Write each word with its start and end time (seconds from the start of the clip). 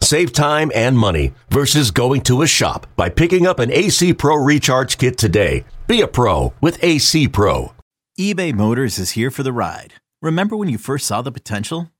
Save 0.00 0.32
time 0.32 0.70
and 0.74 0.96
money 0.96 1.32
versus 1.50 1.90
going 1.90 2.20
to 2.22 2.42
a 2.42 2.46
shop 2.46 2.86
by 2.96 3.08
picking 3.08 3.46
up 3.46 3.58
an 3.58 3.72
AC 3.72 4.14
Pro 4.14 4.36
Recharge 4.36 4.98
Kit 4.98 5.18
today. 5.18 5.64
Be 5.86 6.00
a 6.00 6.06
pro 6.06 6.52
with 6.60 6.82
AC 6.82 7.28
Pro. 7.28 7.72
eBay 8.18 8.54
Motors 8.54 8.98
is 8.98 9.12
here 9.12 9.30
for 9.30 9.42
the 9.42 9.52
ride. 9.52 9.94
Remember 10.22 10.56
when 10.56 10.68
you 10.68 10.78
first 10.78 11.06
saw 11.06 11.22
the 11.22 11.32
potential? 11.32 11.90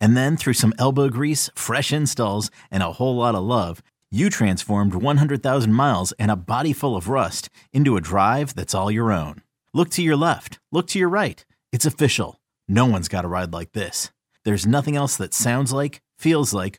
And 0.00 0.16
then 0.16 0.36
through 0.36 0.54
some 0.54 0.74
elbow 0.78 1.08
grease, 1.08 1.50
fresh 1.54 1.92
installs, 1.92 2.50
and 2.70 2.82
a 2.82 2.92
whole 2.92 3.16
lot 3.16 3.34
of 3.34 3.44
love, 3.44 3.82
you 4.10 4.30
transformed 4.30 4.94
100,000 4.94 5.72
miles 5.72 6.12
and 6.12 6.30
a 6.30 6.36
body 6.36 6.72
full 6.72 6.96
of 6.96 7.08
rust 7.08 7.48
into 7.72 7.96
a 7.96 8.00
drive 8.00 8.54
that's 8.54 8.74
all 8.74 8.90
your 8.90 9.10
own. 9.10 9.42
Look 9.72 9.90
to 9.90 10.02
your 10.02 10.16
left, 10.16 10.58
look 10.70 10.86
to 10.88 10.98
your 10.98 11.08
right. 11.08 11.44
It's 11.72 11.86
official. 11.86 12.40
No 12.68 12.86
one's 12.86 13.08
got 13.08 13.24
a 13.24 13.28
ride 13.28 13.52
like 13.52 13.72
this. 13.72 14.10
There's 14.44 14.66
nothing 14.66 14.96
else 14.96 15.16
that 15.16 15.34
sounds 15.34 15.72
like, 15.72 16.00
feels 16.18 16.52
like, 16.54 16.78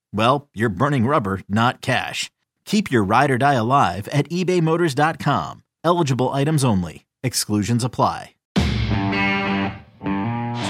well, 0.13 0.47
you're 0.53 0.69
burning 0.69 1.05
rubber, 1.05 1.41
not 1.47 1.81
cash. 1.81 2.29
Keep 2.65 2.91
your 2.91 3.03
ride 3.03 3.31
or 3.31 3.37
die 3.37 3.53
alive 3.55 4.07
at 4.09 4.29
ebaymotors.com. 4.29 5.63
Eligible 5.83 6.29
items 6.29 6.63
only. 6.63 7.05
Exclusions 7.23 7.83
apply. 7.83 8.35
So 8.57 8.63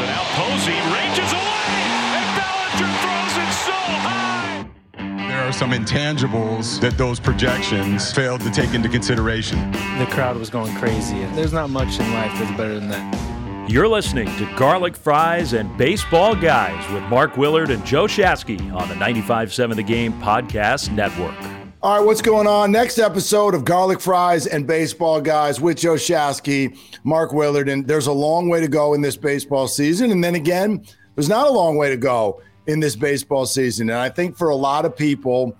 now 0.08 0.24
Posey 0.34 0.72
ranges 0.72 1.32
away, 1.32 1.82
and 2.18 2.28
Bellinger 2.38 2.92
throws 3.02 3.36
it 3.38 3.54
so 3.54 3.72
high. 3.74 4.70
There 5.28 5.48
are 5.48 5.54
some 5.54 5.72
intangibles 5.72 6.80
that 6.82 6.98
those 6.98 7.20
projections 7.20 8.12
failed 8.14 8.42
to 8.42 8.52
take 8.52 8.74
into 8.74 8.90
consideration. 8.90 9.72
The 10.00 10.08
crowd 10.10 10.38
was 10.38 10.50
going 10.50 10.76
crazy. 10.78 11.26
There's 11.36 11.54
not 11.54 11.70
much 11.70 12.00
in 12.00 12.14
life 12.14 12.32
that's 12.40 12.56
better 12.58 12.80
than 12.80 12.90
that. 12.90 13.31
You're 13.72 13.88
listening 13.88 14.28
to 14.36 14.54
Garlic 14.58 14.98
Fries 14.98 15.54
and 15.54 15.78
Baseball 15.78 16.36
Guys 16.36 16.92
with 16.92 17.04
Mark 17.04 17.38
Willard 17.38 17.70
and 17.70 17.86
Joe 17.86 18.04
Shasky 18.04 18.60
on 18.74 18.90
the 18.90 18.96
95.7 18.96 19.78
The 19.78 19.82
Game 19.82 20.12
Podcast 20.22 20.92
Network. 20.92 21.34
All 21.82 21.98
right, 21.98 22.06
what's 22.06 22.22
going 22.22 22.48
on? 22.48 22.74
Next 22.74 23.00
episode 23.00 23.56
of 23.56 23.64
Garlic 23.64 24.02
Fries 24.02 24.46
and 24.46 24.68
Baseball 24.68 25.22
Guys 25.22 25.62
with 25.62 25.78
Joe 25.78 25.94
Shasky, 25.94 26.78
Mark 27.06 27.32
Willard. 27.32 27.70
And 27.70 27.88
there's 27.88 28.08
a 28.08 28.12
long 28.12 28.50
way 28.50 28.60
to 28.60 28.68
go 28.68 28.94
in 28.94 29.00
this 29.00 29.16
baseball 29.16 29.70
season. 29.70 30.12
And 30.12 30.22
then 30.22 30.36
again, 30.36 30.84
there's 31.16 31.30
not 31.30 31.48
a 31.48 31.52
long 31.52 31.78
way 31.78 31.90
to 31.90 31.98
go 31.98 32.42
in 32.68 32.82
this 32.82 32.98
baseball 32.98 33.46
season. 33.46 33.90
And 33.90 34.00
I 34.00 34.10
think 34.10 34.36
for 34.36 34.50
a 34.50 34.56
lot 34.56 34.84
of 34.84 34.98
people, 34.98 35.56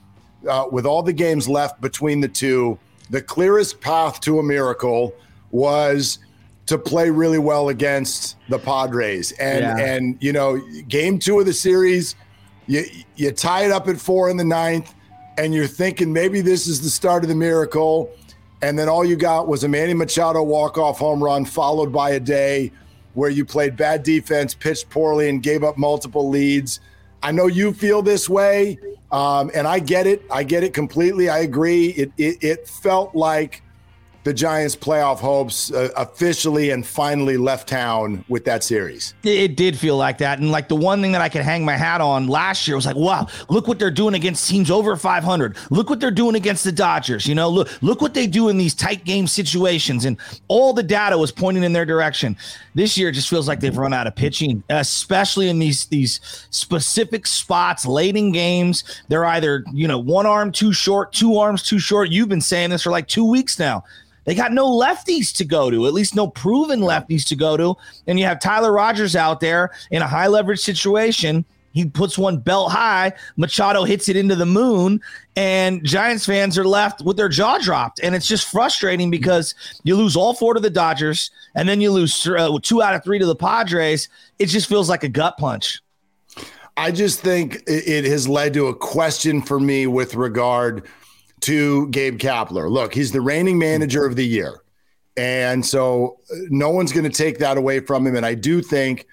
uh, 0.50 0.66
with 0.70 0.86
all 0.86 1.02
the 1.02 1.14
games 1.14 1.48
left 1.48 1.80
between 1.80 2.20
the 2.20 2.28
two, 2.28 2.78
the 3.10 3.22
clearest 3.22 3.80
path 3.80 4.20
to 4.20 4.40
a 4.40 4.44
miracle 4.44 5.16
was 5.52 6.20
to 6.68 6.78
play 6.78 7.10
really 7.10 7.40
well 7.40 7.70
against 7.70 8.38
the 8.50 8.60
Padres. 8.60 9.32
And 9.34 9.62
Yeah. 9.62 9.78
and 9.78 10.18
you 10.20 10.32
know, 10.34 10.62
game 10.88 11.20
two 11.20 11.40
of 11.40 11.46
the 11.46 11.54
series, 11.54 12.16
you 12.68 12.84
you 13.16 13.32
tie 13.32 13.66
it 13.66 13.72
up 13.72 13.88
at 13.88 13.98
four 14.00 14.30
in 14.30 14.38
the 14.38 14.44
ninth, 14.44 14.94
and 15.38 15.54
you're 15.54 15.68
thinking 15.68 16.14
maybe 16.14 16.42
this 16.42 16.68
is 16.68 16.82
the 16.82 16.90
start 16.90 17.24
of 17.24 17.30
the 17.30 17.36
miracle. 17.36 18.10
And 18.64 18.78
then 18.78 18.88
all 18.88 19.04
you 19.04 19.16
got 19.16 19.48
was 19.48 19.64
a 19.64 19.68
Manny 19.68 19.96
Machado 19.96 20.44
walk-off 20.44 21.00
home 21.00 21.24
run, 21.24 21.46
followed 21.46 21.92
by 21.92 22.12
a 22.12 22.20
day 22.20 22.72
where 23.16 23.32
you 23.32 23.44
played 23.44 23.76
bad 23.76 24.04
defense, 24.04 24.54
pitched 24.54 24.88
poorly, 24.90 25.30
and 25.30 25.42
gave 25.42 25.64
up 25.64 25.78
multiple 25.80 26.30
leads. 26.30 26.80
I 27.24 27.32
know 27.32 27.48
you 27.48 27.74
feel 27.74 28.02
this 28.04 28.30
way, 28.30 28.78
um, 29.12 29.50
and 29.56 29.68
I 29.68 29.80
get 29.80 30.06
it. 30.08 30.22
I 30.32 30.44
get 30.44 30.64
it 30.64 30.74
completely. 30.76 31.28
I 31.28 31.40
agree. 31.40 31.88
It 31.88 32.12
it, 32.18 32.44
it 32.44 32.68
felt 32.68 33.16
like 33.16 33.64
the 34.24 34.34
Giants' 34.34 34.76
playoff 34.76 35.20
hopes 35.20 35.72
uh, 35.72 35.90
officially 35.98 36.70
and 36.70 36.86
finally 36.86 37.38
left 37.38 37.68
town 37.68 38.24
with 38.28 38.46
that 38.46 38.64
series. 38.64 39.16
It 39.24 39.56
did 39.56 39.78
feel 39.78 39.98
like 39.98 40.20
that. 40.20 40.40
And 40.40 40.52
like 40.52 40.68
the 40.68 40.76
one 40.76 41.02
thing 41.02 41.12
that 41.14 41.22
I 41.22 41.30
could 41.30 41.42
hang 41.42 41.66
my 41.66 41.76
hat 41.76 42.02
on 42.02 42.28
last 42.28 42.68
year 42.68 42.76
was 42.76 42.86
like, 42.86 42.96
wow, 42.96 43.28
look 43.50 43.68
what 43.68 43.80
they're 43.80 43.90
doing 43.90 44.14
against 44.14 44.48
teams 44.48 44.70
over 44.70 44.96
500. 44.96 45.58
Look 45.72 45.90
what 45.90 46.00
they're 46.00 46.12
doing 46.12 46.36
against 46.36 46.64
the 46.64 46.72
Dodgers. 46.72 47.26
You 47.26 47.34
know, 47.34 47.50
look, 47.50 47.82
look 47.82 48.02
what 48.02 48.14
they 48.14 48.28
do 48.28 48.50
in 48.50 48.58
these 48.58 48.76
tight 48.76 49.06
game 49.06 49.26
situations. 49.28 50.06
And 50.06 50.18
all 50.48 50.74
the 50.74 50.84
data 50.84 51.18
was 51.18 51.32
pointing 51.32 51.64
in 51.64 51.74
their 51.74 51.86
direction. 51.86 52.38
This 52.76 52.98
year 52.98 53.12
just 53.12 53.30
feels 53.30 53.48
like 53.48 53.60
they've 53.60 53.78
run 53.78 53.94
out 53.94 54.08
of 54.08 54.16
pitching, 54.16 54.64
especially 54.70 55.50
in 55.50 55.58
these, 55.58 55.88
these 55.88 56.22
specific 56.52 57.26
spots 57.26 57.86
late 57.86 58.16
in 58.16 58.32
games. 58.32 58.84
They're 59.08 59.26
either, 59.26 59.66
you 59.74 59.88
know, 59.88 59.98
one 59.98 60.26
arm 60.26 60.52
too 60.52 60.74
short, 60.74 61.12
two 61.12 61.38
arms 61.38 61.64
too 61.64 61.80
short. 61.80 62.10
You've 62.10 62.30
been 62.30 62.42
saying 62.42 62.70
this 62.70 62.84
for 62.84 62.92
like 62.92 63.08
two 63.08 63.26
weeks 63.26 63.58
now. 63.58 63.84
They 64.26 64.36
got 64.36 64.52
no 64.52 64.70
lefties 64.70 65.36
to 65.38 65.46
go 65.46 65.72
to, 65.72 65.88
at 65.88 65.94
least 65.94 66.16
no 66.16 66.28
proven 66.28 66.82
lefties 66.82 67.26
to 67.28 67.36
go 67.36 67.58
to. 67.58 67.76
And 68.08 68.20
you 68.20 68.26
have 68.26 68.40
Tyler 68.40 68.72
Rogers 68.72 69.16
out 69.16 69.40
there 69.40 69.72
in 69.90 70.02
a 70.02 70.08
high 70.08 70.28
leverage 70.28 70.60
situation. 70.60 71.46
He 71.74 71.86
puts 71.86 72.18
one 72.18 72.38
belt 72.38 72.72
high. 72.72 73.14
Machado 73.38 73.84
hits 73.84 74.10
it 74.10 74.18
into 74.18 74.36
the 74.36 74.46
moon, 74.46 75.02
and 75.36 75.84
Giants 75.86 76.26
fans 76.26 76.58
are 76.58 76.66
left 76.66 77.02
with 77.02 77.18
their 77.18 77.30
jaw 77.30 77.58
dropped. 77.60 78.02
And 78.04 78.14
it's 78.14 78.28
just 78.28 78.52
frustrating 78.52 79.10
because 79.10 79.56
you 79.84 79.96
lose 79.96 80.16
all 80.16 80.34
four 80.34 80.54
to 80.54 80.60
the 80.60 80.70
Dodgers, 80.70 81.32
and 81.56 81.68
then 81.68 81.80
you 81.80 81.92
lose 81.92 82.28
uh, 82.28 82.58
two 82.62 82.82
out 82.82 82.94
of 82.94 83.04
three 83.04 83.20
to 83.20 83.26
the 83.26 83.36
Padres. 83.36 84.10
It 84.38 84.48
just 84.48 84.68
feels 84.68 84.90
like 84.90 85.04
a 85.04 85.10
gut 85.10 85.38
punch. 85.38 85.82
I 86.78 86.92
just 86.92 87.20
think 87.20 87.64
it 87.68 88.06
has 88.06 88.28
led 88.28 88.54
to 88.54 88.68
a 88.68 88.76
question 88.76 89.42
for 89.42 89.60
me 89.60 89.88
with 89.88 90.16
regard 90.16 90.88
to 91.42 91.88
Gabe 91.90 92.20
Kapler. 92.20 92.70
Look, 92.70 92.94
he's 92.94 93.12
the 93.12 93.22
reigning 93.22 93.58
manager 93.58 94.06
of 94.06 94.16
the 94.16 94.26
year. 94.26 94.62
And 95.18 95.66
so 95.66 96.20
uh, 96.32 96.36
no 96.50 96.70
one's 96.70 96.92
going 96.92 97.04
to 97.04 97.10
take 97.10 97.40
that 97.40 97.58
away 97.58 97.80
from 97.80 98.08
him. 98.08 98.16
And 98.16 98.26
I 98.26 98.34
do 98.34 98.62
think 98.62 99.06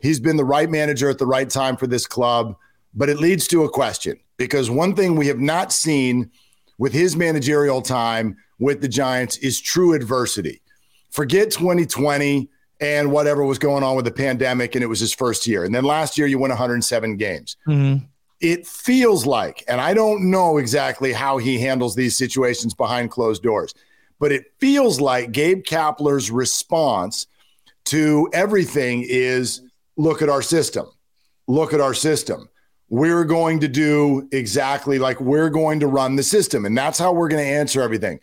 he's 0.00 0.18
been 0.18 0.36
the 0.36 0.44
right 0.44 0.68
manager 0.68 1.08
at 1.08 1.18
the 1.18 1.26
right 1.26 1.48
time 1.48 1.76
for 1.76 1.86
this 1.86 2.06
club. 2.06 2.56
But 2.94 3.08
it 3.08 3.18
leads 3.18 3.46
to 3.48 3.64
a 3.64 3.68
question 3.68 4.18
because 4.36 4.70
one 4.70 4.94
thing 4.94 5.16
we 5.16 5.26
have 5.28 5.40
not 5.40 5.72
seen 5.72 6.30
with 6.78 6.92
his 6.92 7.16
managerial 7.16 7.82
time 7.82 8.36
with 8.58 8.80
the 8.80 8.88
Giants 8.88 9.36
is 9.38 9.60
true 9.60 9.94
adversity. 9.94 10.60
Forget 11.10 11.50
2020 11.50 12.48
and 12.80 13.10
whatever 13.12 13.44
was 13.44 13.58
going 13.58 13.84
on 13.84 13.94
with 13.96 14.04
the 14.04 14.10
pandemic, 14.10 14.74
and 14.74 14.82
it 14.82 14.88
was 14.88 15.00
his 15.00 15.14
first 15.14 15.46
year. 15.46 15.64
And 15.64 15.74
then 15.74 15.84
last 15.84 16.18
year, 16.18 16.26
you 16.26 16.38
won 16.38 16.50
107 16.50 17.16
games 17.16 17.56
it 18.44 18.66
feels 18.66 19.24
like, 19.24 19.64
and 19.68 19.80
I 19.80 19.94
don't 19.94 20.30
know 20.30 20.58
exactly 20.58 21.14
how 21.14 21.38
he 21.38 21.58
handles 21.58 21.96
these 21.96 22.18
situations 22.18 22.74
behind 22.74 23.10
closed 23.10 23.42
doors, 23.42 23.74
but 24.20 24.32
it 24.32 24.52
feels 24.60 25.00
like 25.00 25.32
Gabe 25.32 25.64
Kapler's 25.64 26.30
response 26.30 27.26
to 27.86 28.28
everything 28.34 29.02
is 29.08 29.62
look 29.96 30.20
at 30.20 30.28
our 30.28 30.42
system. 30.42 30.84
Look 31.46 31.72
at 31.72 31.80
our 31.80 31.94
system. 31.94 32.50
We're 32.90 33.24
going 33.24 33.60
to 33.60 33.68
do 33.68 34.28
exactly 34.30 34.98
like 34.98 35.22
we're 35.22 35.48
going 35.48 35.80
to 35.80 35.86
run 35.86 36.16
the 36.16 36.22
system, 36.22 36.66
and 36.66 36.76
that's 36.76 36.98
how 36.98 37.14
we're 37.14 37.28
going 37.28 37.42
to 37.42 37.50
answer 37.50 37.80
everything. 37.80 38.20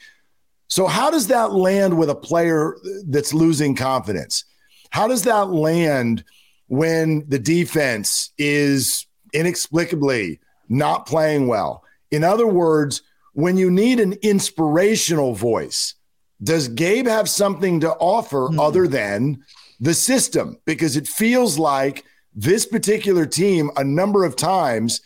So, 0.68 0.86
how 0.86 1.10
does 1.10 1.28
that 1.28 1.51
land 1.51 1.98
with 1.98 2.12
a 2.12 2.16
player 2.16 2.78
that's 3.07 3.34
losing 3.34 3.75
confidence? 3.75 4.46
How 4.92 5.07
does 5.07 5.24
that 5.24 5.50
land 5.50 6.24
when 6.68 7.28
the 7.28 7.40
defense 7.40 8.31
is 8.38 9.07
inexplicably 9.33 10.39
not 10.69 11.06
playing 11.06 11.48
well? 11.48 11.83
In 12.12 12.24
other 12.24 12.48
words, 12.48 13.01
when 13.33 13.57
you 13.57 13.72
need 13.72 14.00
an 14.00 14.13
inspirational 14.22 15.33
voice, 15.33 15.95
does 16.44 16.68
Gabe 16.68 17.07
have 17.07 17.30
something 17.30 17.80
to 17.81 17.92
offer 17.94 18.50
other 18.60 18.88
than 18.88 19.44
the 19.80 19.94
system? 19.94 20.57
Because 20.66 20.98
it 20.98 21.07
feels 21.07 21.57
like 21.57 22.04
this 22.33 22.66
particular 22.66 23.25
team, 23.25 23.69
a 23.78 23.83
number 23.83 24.25
of 24.25 24.36
times, 24.36 25.01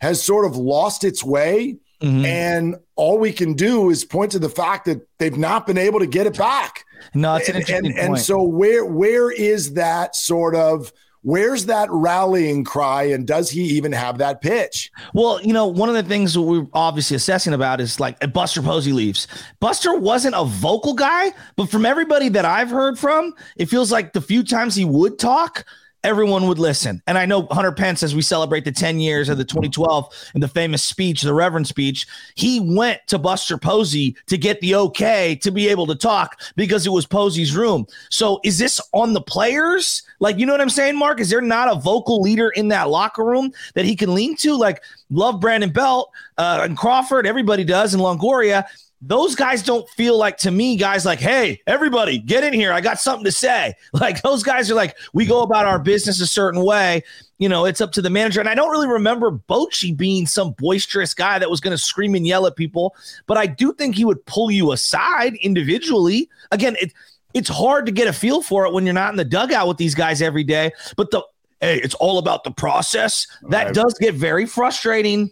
has 0.00 0.22
sort 0.22 0.44
of 0.44 0.56
lost 0.56 1.04
its 1.04 1.24
way 1.24 1.78
Mm-hmm. 2.04 2.24
And 2.26 2.76
all 2.96 3.18
we 3.18 3.32
can 3.32 3.54
do 3.54 3.88
is 3.88 4.04
point 4.04 4.32
to 4.32 4.38
the 4.38 4.50
fact 4.50 4.84
that 4.84 5.06
they've 5.18 5.38
not 5.38 5.66
been 5.66 5.78
able 5.78 6.00
to 6.00 6.06
get 6.06 6.26
it 6.26 6.36
back. 6.36 6.84
No, 7.14 7.36
it's 7.36 7.48
an 7.48 7.56
interesting 7.56 7.92
and, 7.92 7.98
and, 7.98 8.08
and 8.08 8.18
so 8.18 8.42
where 8.42 8.84
where 8.84 9.30
is 9.30 9.74
that 9.74 10.14
sort 10.14 10.54
of 10.54 10.92
Where's 11.24 11.64
that 11.66 11.88
rallying 11.90 12.64
cry, 12.64 13.04
and 13.04 13.26
does 13.26 13.48
he 13.48 13.62
even 13.62 13.92
have 13.92 14.18
that 14.18 14.42
pitch? 14.42 14.92
Well, 15.14 15.40
you 15.42 15.54
know, 15.54 15.66
one 15.66 15.88
of 15.88 15.94
the 15.94 16.02
things 16.02 16.36
we're 16.36 16.66
obviously 16.74 17.16
assessing 17.16 17.54
about 17.54 17.80
is 17.80 17.98
like 17.98 18.32
Buster 18.34 18.60
Posey 18.60 18.92
leaves. 18.92 19.26
Buster 19.58 19.96
wasn't 19.98 20.34
a 20.36 20.44
vocal 20.44 20.92
guy, 20.92 21.32
but 21.56 21.70
from 21.70 21.86
everybody 21.86 22.28
that 22.28 22.44
I've 22.44 22.68
heard 22.68 22.98
from, 22.98 23.32
it 23.56 23.70
feels 23.70 23.90
like 23.90 24.12
the 24.12 24.20
few 24.20 24.44
times 24.44 24.74
he 24.74 24.84
would 24.84 25.18
talk, 25.18 25.64
everyone 26.04 26.46
would 26.46 26.58
listen. 26.58 27.02
And 27.06 27.18
I 27.18 27.26
know 27.26 27.46
Hunter 27.50 27.72
Pence, 27.72 28.02
as 28.02 28.14
we 28.14 28.22
celebrate 28.22 28.64
the 28.64 28.70
10 28.70 29.00
years 29.00 29.28
of 29.28 29.38
the 29.38 29.44
2012 29.44 30.30
and 30.34 30.42
the 30.42 30.48
famous 30.48 30.84
speech, 30.84 31.22
the 31.22 31.34
Reverend 31.34 31.66
speech, 31.66 32.06
he 32.34 32.60
went 32.60 33.00
to 33.08 33.18
Buster 33.18 33.56
Posey 33.56 34.16
to 34.26 34.36
get 34.36 34.60
the 34.60 34.74
okay 34.76 35.34
to 35.36 35.50
be 35.50 35.66
able 35.68 35.86
to 35.86 35.94
talk 35.94 36.40
because 36.54 36.86
it 36.86 36.90
was 36.90 37.06
Posey's 37.06 37.56
room. 37.56 37.86
So 38.10 38.38
is 38.44 38.58
this 38.58 38.80
on 38.92 39.14
the 39.14 39.22
players? 39.22 40.02
Like, 40.20 40.38
you 40.38 40.46
know 40.46 40.52
what 40.52 40.60
I'm 40.60 40.70
saying, 40.70 40.96
Mark? 40.96 41.18
Is 41.18 41.30
there 41.30 41.40
not 41.40 41.72
a 41.72 41.80
vocal 41.80 42.20
leader 42.20 42.50
in 42.50 42.68
that 42.68 42.90
locker 42.90 43.24
room 43.24 43.52
that 43.74 43.86
he 43.86 43.96
can 43.96 44.14
lean 44.14 44.36
to? 44.36 44.54
Like, 44.54 44.82
love 45.10 45.40
Brandon 45.40 45.70
Belt 45.70 46.12
uh, 46.36 46.60
and 46.62 46.76
Crawford, 46.76 47.26
everybody 47.26 47.64
does, 47.64 47.94
and 47.94 48.02
Longoria 48.02 48.66
those 49.06 49.34
guys 49.34 49.62
don't 49.62 49.88
feel 49.90 50.16
like 50.16 50.38
to 50.38 50.50
me 50.50 50.76
guys 50.76 51.04
like 51.04 51.20
hey 51.20 51.60
everybody 51.66 52.18
get 52.18 52.42
in 52.42 52.52
here. 52.52 52.72
I 52.72 52.80
got 52.80 52.98
something 52.98 53.24
to 53.24 53.32
say. 53.32 53.74
Like 53.92 54.22
those 54.22 54.42
guys 54.42 54.70
are 54.70 54.74
like 54.74 54.96
we 55.12 55.24
go 55.24 55.42
about 55.42 55.66
our 55.66 55.78
business 55.78 56.20
a 56.20 56.26
certain 56.26 56.62
way. 56.64 57.02
You 57.38 57.48
know 57.48 57.64
it's 57.64 57.80
up 57.80 57.92
to 57.92 58.02
the 58.02 58.10
manager. 58.10 58.40
And 58.40 58.48
i 58.48 58.54
don't 58.54 58.70
really 58.70 58.88
remember 58.88 59.30
Bochy 59.30 59.96
being 59.96 60.26
some 60.26 60.52
boisterous 60.52 61.14
guy 61.14 61.38
that 61.38 61.48
was 61.48 61.60
going 61.60 61.70
to 61.70 61.78
scream 61.78 62.14
and 62.14 62.26
yell 62.26 62.46
at 62.46 62.56
people 62.56 62.94
but 63.26 63.36
i 63.36 63.46
do 63.46 63.72
think 63.72 63.94
he 63.94 64.04
would 64.04 64.24
pull 64.26 64.50
you 64.50 64.72
aside 64.72 65.34
individually. 65.36 66.28
Again 66.50 66.76
it, 66.80 66.92
it's 67.34 67.48
hard 67.48 67.86
to 67.86 67.92
get 67.92 68.08
a 68.08 68.12
feel 68.12 68.42
for 68.42 68.66
it 68.66 68.72
when 68.72 68.84
you're 68.84 68.94
not 68.94 69.10
in 69.10 69.16
the 69.16 69.24
dugout 69.24 69.68
with 69.68 69.76
these 69.76 69.94
guys 69.94 70.20
every 70.22 70.44
day 70.44 70.70
but 70.96 71.10
the 71.10 71.22
hey 71.60 71.80
it's 71.82 71.94
all 71.94 72.18
about 72.18 72.44
the 72.44 72.50
process. 72.50 73.26
That 73.48 73.66
right. 73.66 73.74
does 73.74 73.94
get 73.94 74.14
very 74.14 74.46
frustrating 74.46 75.30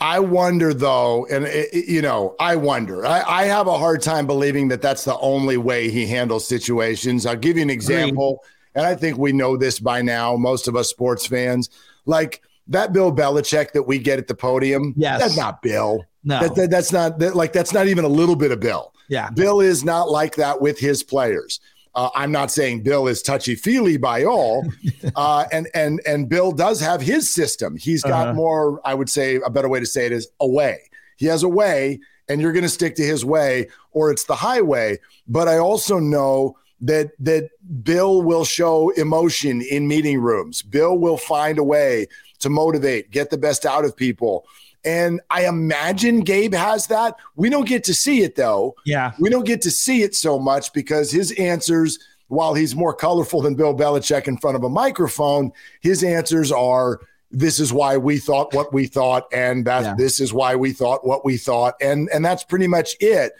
I 0.00 0.18
wonder 0.20 0.72
though, 0.72 1.26
and 1.26 1.44
it, 1.44 1.74
you 1.74 2.00
know, 2.00 2.34
I 2.40 2.56
wonder. 2.56 3.04
I, 3.04 3.22
I, 3.26 3.44
have 3.44 3.66
a 3.66 3.76
hard 3.76 4.00
time 4.00 4.26
believing 4.26 4.68
that 4.68 4.80
that's 4.80 5.04
the 5.04 5.18
only 5.18 5.58
way 5.58 5.90
he 5.90 6.06
handles 6.06 6.48
situations. 6.48 7.26
I'll 7.26 7.36
give 7.36 7.56
you 7.56 7.62
an 7.62 7.70
example, 7.70 8.42
and 8.74 8.86
I 8.86 8.94
think 8.94 9.18
we 9.18 9.32
know 9.32 9.58
this 9.58 9.78
by 9.78 10.00
now. 10.00 10.36
Most 10.36 10.68
of 10.68 10.76
us 10.76 10.88
sports 10.88 11.26
fans, 11.26 11.68
like 12.06 12.40
that 12.68 12.94
Bill 12.94 13.12
Belichick 13.12 13.72
that 13.72 13.82
we 13.82 13.98
get 13.98 14.18
at 14.18 14.26
the 14.26 14.34
podium. 14.34 14.94
Yes, 14.96 15.20
that's 15.20 15.36
not 15.36 15.60
Bill. 15.60 16.06
No, 16.24 16.40
that, 16.40 16.54
that, 16.54 16.70
that's 16.70 16.92
not 16.92 17.18
that, 17.18 17.36
like 17.36 17.52
that's 17.52 17.74
not 17.74 17.86
even 17.86 18.04
a 18.04 18.08
little 18.08 18.36
bit 18.36 18.52
of 18.52 18.60
Bill. 18.60 18.94
Yeah, 19.08 19.28
Bill 19.28 19.60
is 19.60 19.84
not 19.84 20.10
like 20.10 20.36
that 20.36 20.62
with 20.62 20.78
his 20.78 21.02
players. 21.02 21.60
Uh, 21.94 22.08
I'm 22.14 22.30
not 22.30 22.50
saying 22.50 22.82
Bill 22.82 23.08
is 23.08 23.20
touchy 23.20 23.54
feely 23.54 23.96
by 23.96 24.24
all, 24.24 24.64
uh, 25.16 25.46
and 25.52 25.68
and 25.74 26.00
and 26.06 26.28
Bill 26.28 26.52
does 26.52 26.80
have 26.80 27.00
his 27.00 27.32
system. 27.32 27.76
He's 27.76 28.02
got 28.02 28.28
uh-huh. 28.28 28.34
more. 28.34 28.80
I 28.84 28.94
would 28.94 29.10
say 29.10 29.40
a 29.44 29.50
better 29.50 29.68
way 29.68 29.80
to 29.80 29.86
say 29.86 30.06
it 30.06 30.12
is 30.12 30.28
a 30.40 30.46
way. 30.46 30.88
He 31.16 31.26
has 31.26 31.42
a 31.42 31.48
way, 31.48 32.00
and 32.28 32.40
you're 32.40 32.52
going 32.52 32.62
to 32.62 32.68
stick 32.68 32.94
to 32.96 33.04
his 33.04 33.24
way, 33.24 33.68
or 33.92 34.10
it's 34.10 34.24
the 34.24 34.36
highway. 34.36 34.98
But 35.26 35.48
I 35.48 35.58
also 35.58 35.98
know 35.98 36.56
that 36.80 37.10
that 37.18 37.50
Bill 37.82 38.22
will 38.22 38.44
show 38.44 38.90
emotion 38.90 39.60
in 39.60 39.88
meeting 39.88 40.20
rooms. 40.20 40.62
Bill 40.62 40.96
will 40.96 41.18
find 41.18 41.58
a 41.58 41.64
way 41.64 42.06
to 42.38 42.48
motivate, 42.48 43.10
get 43.10 43.30
the 43.30 43.38
best 43.38 43.66
out 43.66 43.84
of 43.84 43.96
people. 43.96 44.46
And 44.84 45.20
I 45.30 45.46
imagine 45.46 46.20
Gabe 46.20 46.54
has 46.54 46.86
that. 46.86 47.16
We 47.36 47.50
don't 47.50 47.68
get 47.68 47.84
to 47.84 47.94
see 47.94 48.22
it 48.22 48.36
though. 48.36 48.74
Yeah. 48.84 49.12
We 49.18 49.28
don't 49.28 49.46
get 49.46 49.62
to 49.62 49.70
see 49.70 50.02
it 50.02 50.14
so 50.14 50.38
much 50.38 50.72
because 50.72 51.10
his 51.10 51.32
answers, 51.32 51.98
while 52.28 52.54
he's 52.54 52.74
more 52.74 52.94
colorful 52.94 53.42
than 53.42 53.54
Bill 53.54 53.76
Belichick 53.76 54.26
in 54.26 54.38
front 54.38 54.56
of 54.56 54.64
a 54.64 54.68
microphone, 54.68 55.52
his 55.80 56.02
answers 56.02 56.50
are 56.50 57.00
this 57.30 57.60
is 57.60 57.72
why 57.72 57.96
we 57.96 58.18
thought 58.18 58.54
what 58.54 58.72
we 58.72 58.86
thought, 58.86 59.26
and 59.32 59.64
that 59.66 59.82
yeah. 59.82 59.94
this 59.94 60.20
is 60.20 60.32
why 60.32 60.56
we 60.56 60.72
thought 60.72 61.06
what 61.06 61.24
we 61.24 61.36
thought. 61.36 61.74
And 61.80 62.08
and 62.12 62.24
that's 62.24 62.42
pretty 62.42 62.66
much 62.66 62.96
it. 63.00 63.32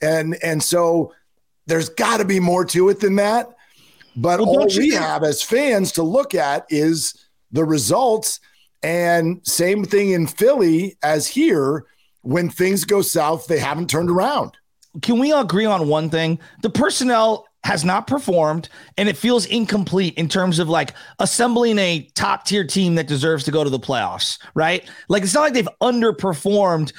And 0.00 0.36
and 0.42 0.62
so 0.62 1.12
there's 1.66 1.88
got 1.88 2.18
to 2.18 2.24
be 2.24 2.40
more 2.40 2.64
to 2.66 2.88
it 2.88 3.00
than 3.00 3.16
that. 3.16 3.48
But 4.14 4.40
well, 4.40 4.60
all 4.60 4.66
we 4.66 4.90
have 4.90 5.24
as 5.24 5.42
fans 5.42 5.92
to 5.92 6.02
look 6.02 6.34
at 6.34 6.66
is 6.68 7.26
the 7.50 7.64
results 7.64 8.40
and 8.82 9.40
same 9.46 9.84
thing 9.84 10.10
in 10.10 10.26
Philly 10.26 10.96
as 11.02 11.26
here. 11.26 11.86
When 12.22 12.50
things 12.50 12.84
go 12.84 13.02
south, 13.02 13.46
they 13.46 13.58
haven't 13.58 13.90
turned 13.90 14.10
around. 14.10 14.56
Can 15.00 15.18
we 15.18 15.32
agree 15.32 15.64
on 15.64 15.88
one 15.88 16.08
thing? 16.08 16.38
The 16.62 16.70
personnel 16.70 17.46
has 17.64 17.84
not 17.84 18.06
performed 18.06 18.68
and 18.98 19.08
it 19.08 19.16
feels 19.16 19.46
incomplete 19.46 20.14
in 20.14 20.28
terms 20.28 20.58
of 20.58 20.68
like 20.68 20.94
assembling 21.18 21.78
a 21.78 22.08
top 22.14 22.44
tier 22.44 22.64
team 22.64 22.96
that 22.96 23.06
deserves 23.06 23.44
to 23.44 23.50
go 23.50 23.64
to 23.64 23.70
the 23.70 23.78
playoffs, 23.78 24.38
right? 24.54 24.88
Like 25.08 25.22
it's 25.22 25.34
not 25.34 25.42
like 25.42 25.54
they've 25.54 25.68
underperformed 25.80 26.92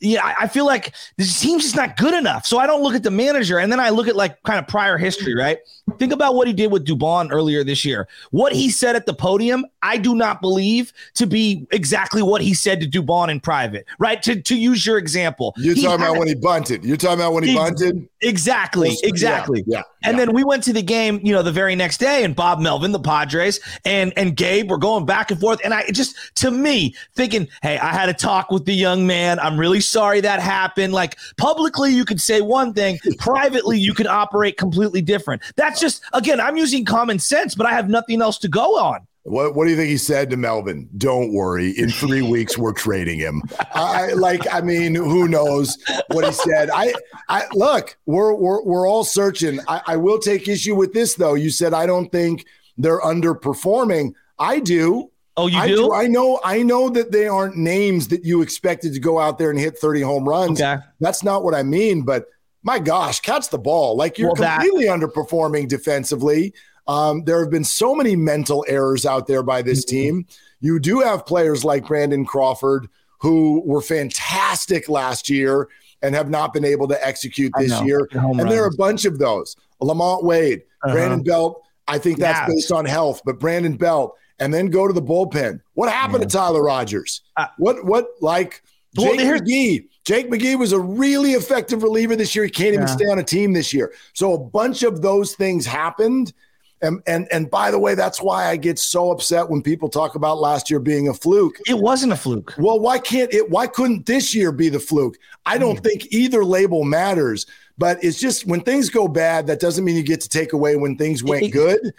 yeah, 0.00 0.34
I 0.38 0.46
feel 0.46 0.64
like 0.64 0.94
this 1.16 1.40
team's 1.40 1.64
just 1.64 1.76
not 1.76 1.96
good 1.96 2.14
enough. 2.14 2.46
So 2.46 2.58
I 2.58 2.66
don't 2.66 2.82
look 2.82 2.94
at 2.94 3.02
the 3.02 3.10
manager 3.10 3.58
and 3.58 3.72
then 3.72 3.80
I 3.80 3.90
look 3.90 4.06
at 4.06 4.14
like 4.14 4.40
kind 4.44 4.58
of 4.58 4.68
prior 4.68 4.96
history, 4.96 5.34
right? 5.34 5.58
Think 5.98 6.12
about 6.12 6.34
what 6.34 6.46
he 6.46 6.52
did 6.52 6.70
with 6.70 6.86
Dubon 6.86 7.28
earlier 7.32 7.64
this 7.64 7.84
year. 7.84 8.06
What 8.30 8.52
he 8.52 8.70
said 8.70 8.94
at 8.94 9.06
the 9.06 9.14
podium, 9.14 9.64
I 9.82 9.96
do 9.96 10.14
not 10.14 10.40
believe 10.40 10.92
to 11.14 11.26
be 11.26 11.66
exactly 11.70 12.22
what 12.22 12.40
he 12.42 12.54
said 12.54 12.80
to 12.80 12.86
Dubon 12.86 13.28
in 13.28 13.40
private, 13.40 13.86
right? 13.98 14.22
To, 14.22 14.40
to 14.40 14.56
use 14.56 14.86
your 14.86 14.98
example. 14.98 15.54
You're 15.56 15.74
he 15.74 15.82
talking 15.82 16.00
had, 16.00 16.10
about 16.10 16.18
when 16.18 16.28
he 16.28 16.34
bunted. 16.34 16.84
You're 16.84 16.96
talking 16.96 17.18
about 17.18 17.32
when 17.32 17.42
he, 17.42 17.50
he 17.50 17.56
bunted? 17.56 18.08
Exactly. 18.20 18.96
Exactly. 19.02 19.64
Yeah, 19.66 19.78
yeah, 19.78 19.82
and 20.04 20.18
yeah. 20.18 20.24
then 20.24 20.34
we 20.34 20.44
went 20.44 20.62
to 20.64 20.72
the 20.72 20.82
game, 20.82 21.20
you 21.22 21.32
know, 21.32 21.42
the 21.42 21.52
very 21.52 21.74
next 21.74 21.98
day 21.98 22.24
and 22.24 22.34
Bob 22.34 22.60
Melvin, 22.60 22.92
the 22.92 23.00
Padres, 23.00 23.60
and 23.84 24.12
and 24.16 24.36
Gabe 24.36 24.70
were 24.70 24.78
going 24.78 25.06
back 25.06 25.30
and 25.30 25.40
forth. 25.40 25.60
And 25.64 25.72
I 25.72 25.88
just 25.90 26.16
to 26.36 26.50
me 26.50 26.94
thinking, 27.14 27.48
hey, 27.62 27.78
I 27.78 27.92
had 27.92 28.08
a 28.08 28.14
talk 28.14 28.50
with 28.50 28.64
the 28.64 28.74
young 28.74 29.06
man. 29.06 29.38
I'm 29.38 29.58
really 29.58 29.80
sorry 29.88 30.20
that 30.20 30.40
happened. 30.40 30.92
Like 30.92 31.18
publicly, 31.36 31.92
you 31.92 32.04
could 32.04 32.20
say 32.20 32.40
one 32.40 32.72
thing, 32.74 32.98
privately, 33.18 33.78
you 33.78 33.94
could 33.94 34.06
operate 34.06 34.56
completely 34.56 35.02
different. 35.02 35.42
That's 35.56 35.80
just, 35.80 36.02
again, 36.12 36.40
I'm 36.40 36.56
using 36.56 36.84
common 36.84 37.18
sense, 37.18 37.54
but 37.54 37.66
I 37.66 37.72
have 37.72 37.88
nothing 37.88 38.22
else 38.22 38.38
to 38.38 38.48
go 38.48 38.78
on. 38.78 39.06
What, 39.28 39.54
what 39.54 39.64
do 39.64 39.70
you 39.70 39.76
think 39.76 39.90
he 39.90 39.98
said 39.98 40.30
to 40.30 40.36
Melvin? 40.36 40.88
Don't 40.96 41.32
worry. 41.32 41.70
In 41.72 41.90
three 41.90 42.22
weeks, 42.30 42.56
we're 42.56 42.72
trading 42.72 43.18
him. 43.18 43.42
I 43.74 44.12
like. 44.12 44.42
I 44.52 44.62
mean, 44.62 44.94
who 44.94 45.28
knows 45.28 45.76
what 46.08 46.24
he 46.24 46.32
said? 46.32 46.70
I, 46.72 46.94
I 47.28 47.44
look. 47.52 47.96
We're 48.06 48.32
we're 48.32 48.62
we're 48.62 48.88
all 48.88 49.04
searching. 49.04 49.60
I, 49.68 49.82
I 49.86 49.96
will 49.96 50.18
take 50.18 50.48
issue 50.48 50.74
with 50.74 50.94
this 50.94 51.14
though. 51.14 51.34
You 51.34 51.50
said 51.50 51.74
I 51.74 51.84
don't 51.84 52.10
think 52.10 52.46
they're 52.78 53.00
underperforming. 53.00 54.14
I 54.38 54.60
do. 54.60 55.10
Oh, 55.38 55.46
you 55.46 55.56
I 55.56 55.68
do? 55.68 55.76
do? 55.76 55.94
I 55.94 56.08
know. 56.08 56.40
I 56.42 56.62
know 56.64 56.88
that 56.90 57.12
they 57.12 57.28
aren't 57.28 57.56
names 57.56 58.08
that 58.08 58.24
you 58.24 58.42
expected 58.42 58.92
to 58.94 59.00
go 59.00 59.20
out 59.20 59.38
there 59.38 59.50
and 59.50 59.58
hit 59.58 59.78
30 59.78 60.00
home 60.00 60.28
runs. 60.28 60.60
Okay. 60.60 60.82
That's 60.98 61.22
not 61.22 61.44
what 61.44 61.54
I 61.54 61.62
mean. 61.62 62.02
But 62.02 62.26
my 62.64 62.80
gosh, 62.80 63.20
catch 63.20 63.48
the 63.48 63.58
ball. 63.58 63.96
Like 63.96 64.18
you're 64.18 64.32
well, 64.32 64.50
completely 64.50 64.86
that- 64.86 64.98
underperforming 64.98 65.68
defensively. 65.68 66.52
Um, 66.88 67.22
there 67.24 67.40
have 67.40 67.50
been 67.50 67.64
so 67.64 67.94
many 67.94 68.16
mental 68.16 68.64
errors 68.66 69.06
out 69.06 69.26
there 69.26 69.42
by 69.42 69.62
this 69.62 69.84
mm-hmm. 69.84 69.96
team. 69.96 70.26
You 70.60 70.80
do 70.80 71.00
have 71.00 71.24
players 71.24 71.64
like 71.64 71.86
Brandon 71.86 72.24
Crawford 72.24 72.88
who 73.20 73.62
were 73.64 73.82
fantastic 73.82 74.88
last 74.88 75.28
year 75.28 75.68
and 76.02 76.14
have 76.14 76.30
not 76.30 76.52
been 76.52 76.64
able 76.64 76.88
to 76.88 77.06
execute 77.06 77.52
this 77.58 77.80
year. 77.82 78.08
And 78.12 78.38
runs. 78.38 78.50
there 78.50 78.64
are 78.64 78.68
a 78.68 78.76
bunch 78.76 79.04
of 79.04 79.18
those. 79.18 79.56
LaMonte 79.82 80.24
Wade, 80.24 80.62
uh-huh. 80.82 80.92
Brandon 80.94 81.22
Belt. 81.22 81.62
I 81.86 81.98
think 81.98 82.18
that's 82.18 82.40
yes. 82.40 82.48
based 82.48 82.72
on 82.72 82.84
health, 82.84 83.22
but 83.24 83.38
Brandon 83.38 83.76
Belt 83.76 84.14
and 84.40 84.52
then 84.52 84.68
go 84.68 84.86
to 84.86 84.92
the 84.92 85.02
bullpen. 85.02 85.60
What 85.74 85.90
happened 85.90 86.22
yeah. 86.22 86.28
to 86.28 86.36
Tyler 86.36 86.62
Rogers? 86.62 87.22
Uh, 87.36 87.46
what 87.58 87.84
what 87.84 88.08
like 88.20 88.62
Jake 88.98 89.18
well, 89.18 89.38
McGee? 89.38 89.86
Jake 90.04 90.30
McGee 90.30 90.58
was 90.58 90.72
a 90.72 90.80
really 90.80 91.32
effective 91.32 91.82
reliever 91.82 92.16
this 92.16 92.34
year. 92.34 92.44
He 92.44 92.50
can't 92.50 92.74
yeah. 92.74 92.82
even 92.82 92.88
stay 92.88 93.06
on 93.06 93.18
a 93.18 93.24
team 93.24 93.52
this 93.52 93.74
year. 93.74 93.92
So 94.14 94.32
a 94.32 94.38
bunch 94.38 94.82
of 94.82 95.02
those 95.02 95.34
things 95.34 95.66
happened. 95.66 96.32
And, 96.80 97.02
and 97.08 97.26
and 97.32 97.50
by 97.50 97.72
the 97.72 97.78
way, 97.78 97.96
that's 97.96 98.22
why 98.22 98.46
I 98.46 98.56
get 98.56 98.78
so 98.78 99.10
upset 99.10 99.48
when 99.50 99.62
people 99.62 99.88
talk 99.88 100.14
about 100.14 100.38
last 100.38 100.70
year 100.70 100.78
being 100.78 101.08
a 101.08 101.14
fluke. 101.14 101.58
It 101.66 101.76
wasn't 101.76 102.12
a 102.12 102.16
fluke. 102.16 102.54
Well, 102.56 102.78
why 102.78 102.98
can't 102.98 103.34
it? 103.34 103.50
Why 103.50 103.66
couldn't 103.66 104.06
this 104.06 104.32
year 104.32 104.52
be 104.52 104.68
the 104.68 104.78
fluke? 104.78 105.16
I 105.44 105.58
don't 105.58 105.80
mm. 105.80 105.82
think 105.82 106.12
either 106.12 106.44
label 106.44 106.84
matters. 106.84 107.46
But 107.78 108.02
it's 108.02 108.18
just 108.18 108.46
when 108.46 108.60
things 108.60 108.90
go 108.90 109.06
bad, 109.06 109.46
that 109.46 109.60
doesn't 109.60 109.84
mean 109.84 109.96
you 109.96 110.02
get 110.02 110.20
to 110.22 110.28
take 110.28 110.52
away 110.52 110.76
when 110.76 110.96
things 110.96 111.22
went 111.22 111.44
it, 111.44 111.50
good. 111.50 111.94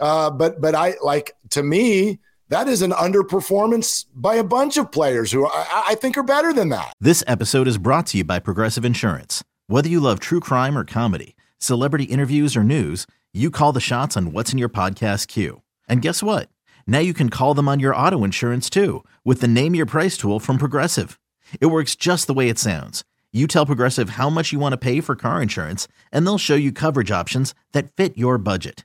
Uh, 0.00 0.30
but 0.30 0.60
but 0.60 0.74
I 0.74 0.94
like 1.02 1.36
to 1.50 1.62
me 1.62 2.18
that 2.48 2.68
is 2.68 2.82
an 2.82 2.90
underperformance 2.92 4.04
by 4.14 4.36
a 4.36 4.44
bunch 4.44 4.76
of 4.76 4.92
players 4.92 5.32
who 5.32 5.46
I, 5.46 5.84
I 5.88 5.94
think 5.94 6.16
are 6.16 6.22
better 6.22 6.52
than 6.52 6.68
that. 6.68 6.92
This 7.00 7.24
episode 7.26 7.66
is 7.66 7.78
brought 7.78 8.06
to 8.08 8.18
you 8.18 8.24
by 8.24 8.38
Progressive 8.38 8.84
Insurance. 8.84 9.42
Whether 9.66 9.88
you 9.88 10.00
love 10.00 10.20
true 10.20 10.40
crime 10.40 10.76
or 10.76 10.84
comedy, 10.84 11.36
celebrity 11.58 12.04
interviews 12.04 12.56
or 12.56 12.62
news, 12.62 13.06
you 13.32 13.50
call 13.50 13.72
the 13.72 13.80
shots 13.80 14.16
on 14.16 14.32
what's 14.32 14.52
in 14.52 14.58
your 14.58 14.68
podcast 14.68 15.28
queue. 15.28 15.62
And 15.88 16.02
guess 16.02 16.22
what? 16.22 16.48
Now 16.86 16.98
you 16.98 17.14
can 17.14 17.30
call 17.30 17.54
them 17.54 17.68
on 17.68 17.80
your 17.80 17.96
auto 17.96 18.24
insurance 18.24 18.68
too 18.70 19.04
with 19.24 19.40
the 19.40 19.48
Name 19.48 19.74
Your 19.74 19.86
Price 19.86 20.16
tool 20.16 20.38
from 20.38 20.58
Progressive. 20.58 21.18
It 21.60 21.66
works 21.66 21.96
just 21.96 22.26
the 22.26 22.34
way 22.34 22.48
it 22.48 22.58
sounds. 22.58 23.04
You 23.32 23.46
tell 23.46 23.66
Progressive 23.66 24.10
how 24.10 24.30
much 24.30 24.52
you 24.52 24.58
want 24.58 24.72
to 24.74 24.78
pay 24.78 25.00
for 25.00 25.16
car 25.16 25.42
insurance, 25.42 25.88
and 26.12 26.24
they'll 26.24 26.38
show 26.38 26.54
you 26.54 26.70
coverage 26.70 27.10
options 27.10 27.52
that 27.72 27.90
fit 27.96 28.16
your 28.16 28.38
budget. 28.38 28.84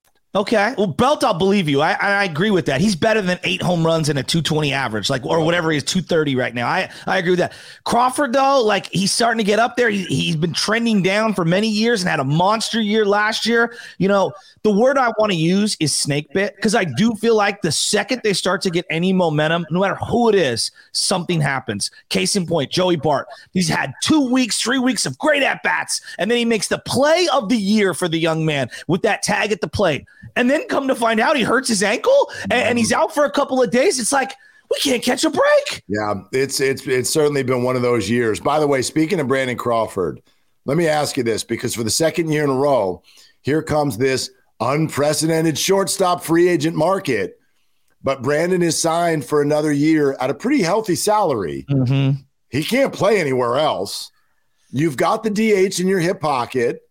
Okay. 0.33 0.73
Well, 0.77 0.87
Belt, 0.87 1.25
I'll 1.25 1.37
believe 1.37 1.67
you. 1.67 1.81
I, 1.81 1.91
I 1.91 2.23
agree 2.23 2.51
with 2.51 2.65
that. 2.67 2.79
He's 2.79 2.95
better 2.95 3.21
than 3.21 3.37
eight 3.43 3.61
home 3.61 3.85
runs 3.85 4.07
and 4.07 4.17
a 4.17 4.23
220 4.23 4.71
average, 4.71 5.09
like, 5.09 5.25
or 5.25 5.41
whatever 5.41 5.71
he 5.71 5.77
is, 5.77 5.83
230 5.83 6.37
right 6.37 6.53
now. 6.53 6.67
I, 6.67 6.89
I 7.05 7.17
agree 7.17 7.31
with 7.31 7.39
that. 7.39 7.51
Crawford, 7.83 8.31
though, 8.31 8.61
like, 8.63 8.89
he's 8.93 9.11
starting 9.11 9.39
to 9.39 9.43
get 9.43 9.59
up 9.59 9.75
there. 9.75 9.89
He, 9.89 10.05
he's 10.05 10.37
been 10.37 10.53
trending 10.53 11.03
down 11.03 11.33
for 11.33 11.43
many 11.43 11.67
years 11.67 12.01
and 12.01 12.09
had 12.09 12.21
a 12.21 12.23
monster 12.23 12.79
year 12.79 13.05
last 13.05 13.45
year. 13.45 13.75
You 13.97 14.07
know, 14.07 14.31
the 14.63 14.71
word 14.71 14.97
I 14.97 15.09
want 15.19 15.33
to 15.33 15.37
use 15.37 15.75
is 15.81 15.93
snake 15.93 16.31
bit 16.31 16.55
because 16.55 16.75
I 16.75 16.85
do 16.85 17.13
feel 17.15 17.35
like 17.35 17.61
the 17.61 17.71
second 17.71 18.21
they 18.23 18.33
start 18.33 18.61
to 18.61 18.69
get 18.69 18.85
any 18.89 19.11
momentum, 19.11 19.65
no 19.69 19.81
matter 19.81 19.95
who 19.95 20.29
it 20.29 20.35
is, 20.35 20.71
something 20.93 21.41
happens. 21.41 21.91
Case 22.07 22.37
in 22.37 22.47
point, 22.47 22.71
Joey 22.71 22.95
Bart. 22.95 23.27
He's 23.51 23.67
had 23.67 23.93
two 24.01 24.31
weeks, 24.31 24.61
three 24.61 24.79
weeks 24.79 25.05
of 25.05 25.17
great 25.17 25.43
at 25.43 25.61
bats, 25.61 25.99
and 26.17 26.31
then 26.31 26.37
he 26.37 26.45
makes 26.45 26.69
the 26.69 26.77
play 26.77 27.27
of 27.33 27.49
the 27.49 27.57
year 27.57 27.93
for 27.93 28.07
the 28.07 28.17
young 28.17 28.45
man 28.45 28.69
with 28.87 29.01
that 29.01 29.23
tag 29.23 29.51
at 29.51 29.59
the 29.59 29.67
plate. 29.67 30.05
And 30.35 30.49
then 30.49 30.67
come 30.67 30.87
to 30.87 30.95
find 30.95 31.19
out 31.19 31.35
he 31.35 31.43
hurts 31.43 31.67
his 31.67 31.83
ankle 31.83 32.31
and, 32.43 32.53
and 32.53 32.77
he's 32.77 32.91
out 32.91 33.13
for 33.13 33.25
a 33.25 33.31
couple 33.31 33.61
of 33.61 33.71
days. 33.71 33.99
It's 33.99 34.11
like, 34.11 34.33
we 34.71 34.77
can't 34.79 35.03
catch 35.03 35.23
a 35.25 35.29
break. 35.29 35.83
Yeah, 35.87 36.21
it's 36.31 36.61
it's 36.61 36.87
it's 36.87 37.09
certainly 37.09 37.43
been 37.43 37.63
one 37.63 37.75
of 37.75 37.81
those 37.81 38.09
years. 38.09 38.39
By 38.39 38.59
the 38.59 38.67
way, 38.67 38.81
speaking 38.81 39.19
of 39.19 39.27
Brandon 39.27 39.57
Crawford, 39.57 40.21
let 40.65 40.77
me 40.77 40.87
ask 40.87 41.17
you 41.17 41.23
this 41.23 41.43
because 41.43 41.75
for 41.75 41.83
the 41.83 41.89
second 41.89 42.31
year 42.31 42.45
in 42.45 42.49
a 42.49 42.55
row, 42.55 43.03
here 43.41 43.61
comes 43.61 43.97
this 43.97 44.31
unprecedented 44.61 45.57
shortstop 45.57 46.23
free 46.23 46.47
agent 46.47 46.75
market. 46.75 47.37
But 48.03 48.23
Brandon 48.23 48.63
is 48.63 48.81
signed 48.81 49.25
for 49.25 49.41
another 49.41 49.71
year 49.71 50.13
at 50.19 50.29
a 50.29 50.33
pretty 50.33 50.63
healthy 50.63 50.95
salary. 50.95 51.65
Mm-hmm. 51.69 52.21
He 52.49 52.63
can't 52.63 52.93
play 52.93 53.19
anywhere 53.19 53.57
else. 53.57 54.11
You've 54.71 54.97
got 54.97 55.23
the 55.23 55.29
DH 55.29 55.79
in 55.79 55.87
your 55.87 55.99
hip 55.99 56.19
pocket. 56.19 56.81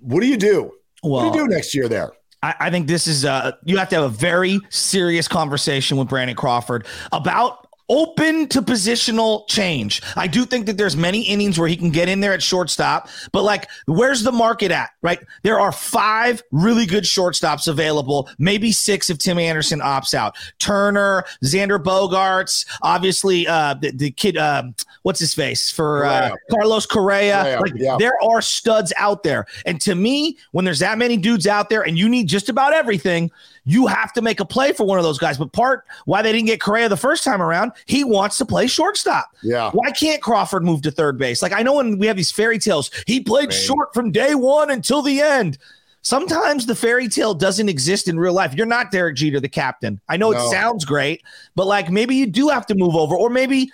What 0.00 0.20
do 0.20 0.26
you 0.26 0.36
do? 0.36 0.72
Well, 1.02 1.24
what 1.24 1.32
do 1.32 1.38
you 1.40 1.46
do 1.46 1.54
next 1.54 1.74
year 1.74 1.88
there? 1.88 2.12
I, 2.42 2.54
I 2.60 2.70
think 2.70 2.86
this 2.86 3.06
is 3.06 3.24
uh 3.24 3.52
you 3.64 3.78
have 3.78 3.88
to 3.90 3.96
have 3.96 4.04
a 4.04 4.08
very 4.08 4.60
serious 4.68 5.28
conversation 5.28 5.96
with 5.96 6.08
Brandon 6.08 6.36
Crawford 6.36 6.86
about 7.12 7.68
open 7.88 8.48
to 8.48 8.62
positional 8.62 9.46
change. 9.48 10.02
I 10.16 10.26
do 10.26 10.44
think 10.44 10.66
that 10.66 10.76
there's 10.76 10.96
many 10.96 11.22
innings 11.22 11.58
where 11.58 11.68
he 11.68 11.76
can 11.76 11.90
get 11.90 12.08
in 12.08 12.20
there 12.20 12.32
at 12.32 12.42
shortstop, 12.42 13.08
but 13.32 13.42
like 13.42 13.68
where's 13.86 14.22
the 14.22 14.32
market 14.32 14.70
at, 14.70 14.90
right? 15.02 15.18
There 15.42 15.58
are 15.58 15.72
five 15.72 16.42
really 16.52 16.86
good 16.86 17.04
shortstops 17.04 17.68
available, 17.68 18.28
maybe 18.38 18.72
six 18.72 19.10
if 19.10 19.18
Tim 19.18 19.38
Anderson 19.38 19.80
opts 19.80 20.14
out. 20.14 20.36
Turner, 20.58 21.24
Xander 21.44 21.82
Bogaerts, 21.82 22.66
obviously 22.82 23.46
uh 23.46 23.74
the, 23.74 23.90
the 23.90 24.10
kid 24.10 24.36
uh 24.36 24.64
what's 25.02 25.20
his 25.20 25.34
face 25.34 25.70
for 25.70 26.04
uh, 26.04 26.34
Carlos 26.50 26.86
Correa. 26.86 27.42
Correa, 27.42 27.60
like 27.60 27.72
yeah. 27.76 27.96
there 27.98 28.14
are 28.22 28.40
studs 28.40 28.92
out 28.96 29.22
there. 29.22 29.46
And 29.66 29.80
to 29.82 29.94
me, 29.94 30.38
when 30.52 30.64
there's 30.64 30.78
that 30.78 30.98
many 30.98 31.16
dudes 31.16 31.46
out 31.46 31.68
there 31.68 31.82
and 31.82 31.98
you 31.98 32.08
need 32.08 32.28
just 32.28 32.48
about 32.48 32.72
everything, 32.72 33.30
you 33.64 33.86
have 33.86 34.12
to 34.14 34.22
make 34.22 34.40
a 34.40 34.44
play 34.44 34.72
for 34.72 34.84
one 34.84 34.98
of 34.98 35.04
those 35.04 35.18
guys. 35.18 35.38
But 35.38 35.52
part 35.52 35.84
why 36.04 36.22
they 36.22 36.32
didn't 36.32 36.46
get 36.46 36.60
Correa 36.60 36.88
the 36.88 36.96
first 36.96 37.22
time 37.24 37.40
around, 37.40 37.72
he 37.86 38.02
wants 38.04 38.36
to 38.38 38.44
play 38.44 38.66
shortstop. 38.66 39.30
Yeah. 39.42 39.70
Why 39.70 39.90
can't 39.92 40.20
Crawford 40.20 40.64
move 40.64 40.82
to 40.82 40.90
third 40.90 41.16
base? 41.18 41.42
Like 41.42 41.52
I 41.52 41.62
know 41.62 41.74
when 41.74 41.98
we 41.98 42.06
have 42.08 42.16
these 42.16 42.32
fairy 42.32 42.58
tales, 42.58 42.90
he 43.06 43.20
played 43.20 43.52
short 43.52 43.94
from 43.94 44.10
day 44.10 44.34
one 44.34 44.70
until 44.70 45.02
the 45.02 45.20
end. 45.20 45.58
Sometimes 46.04 46.66
the 46.66 46.74
fairy 46.74 47.08
tale 47.08 47.32
doesn't 47.32 47.68
exist 47.68 48.08
in 48.08 48.18
real 48.18 48.32
life. 48.32 48.54
You're 48.54 48.66
not 48.66 48.90
Derek 48.90 49.14
Jeter, 49.14 49.38
the 49.38 49.48
captain. 49.48 50.00
I 50.08 50.16
know 50.16 50.32
No. 50.32 50.38
it 50.44 50.50
sounds 50.50 50.84
great, 50.84 51.22
but 51.54 51.68
like 51.68 51.90
maybe 51.90 52.16
you 52.16 52.26
do 52.26 52.48
have 52.48 52.66
to 52.66 52.74
move 52.74 52.96
over, 52.96 53.14
or 53.16 53.30
maybe 53.30 53.70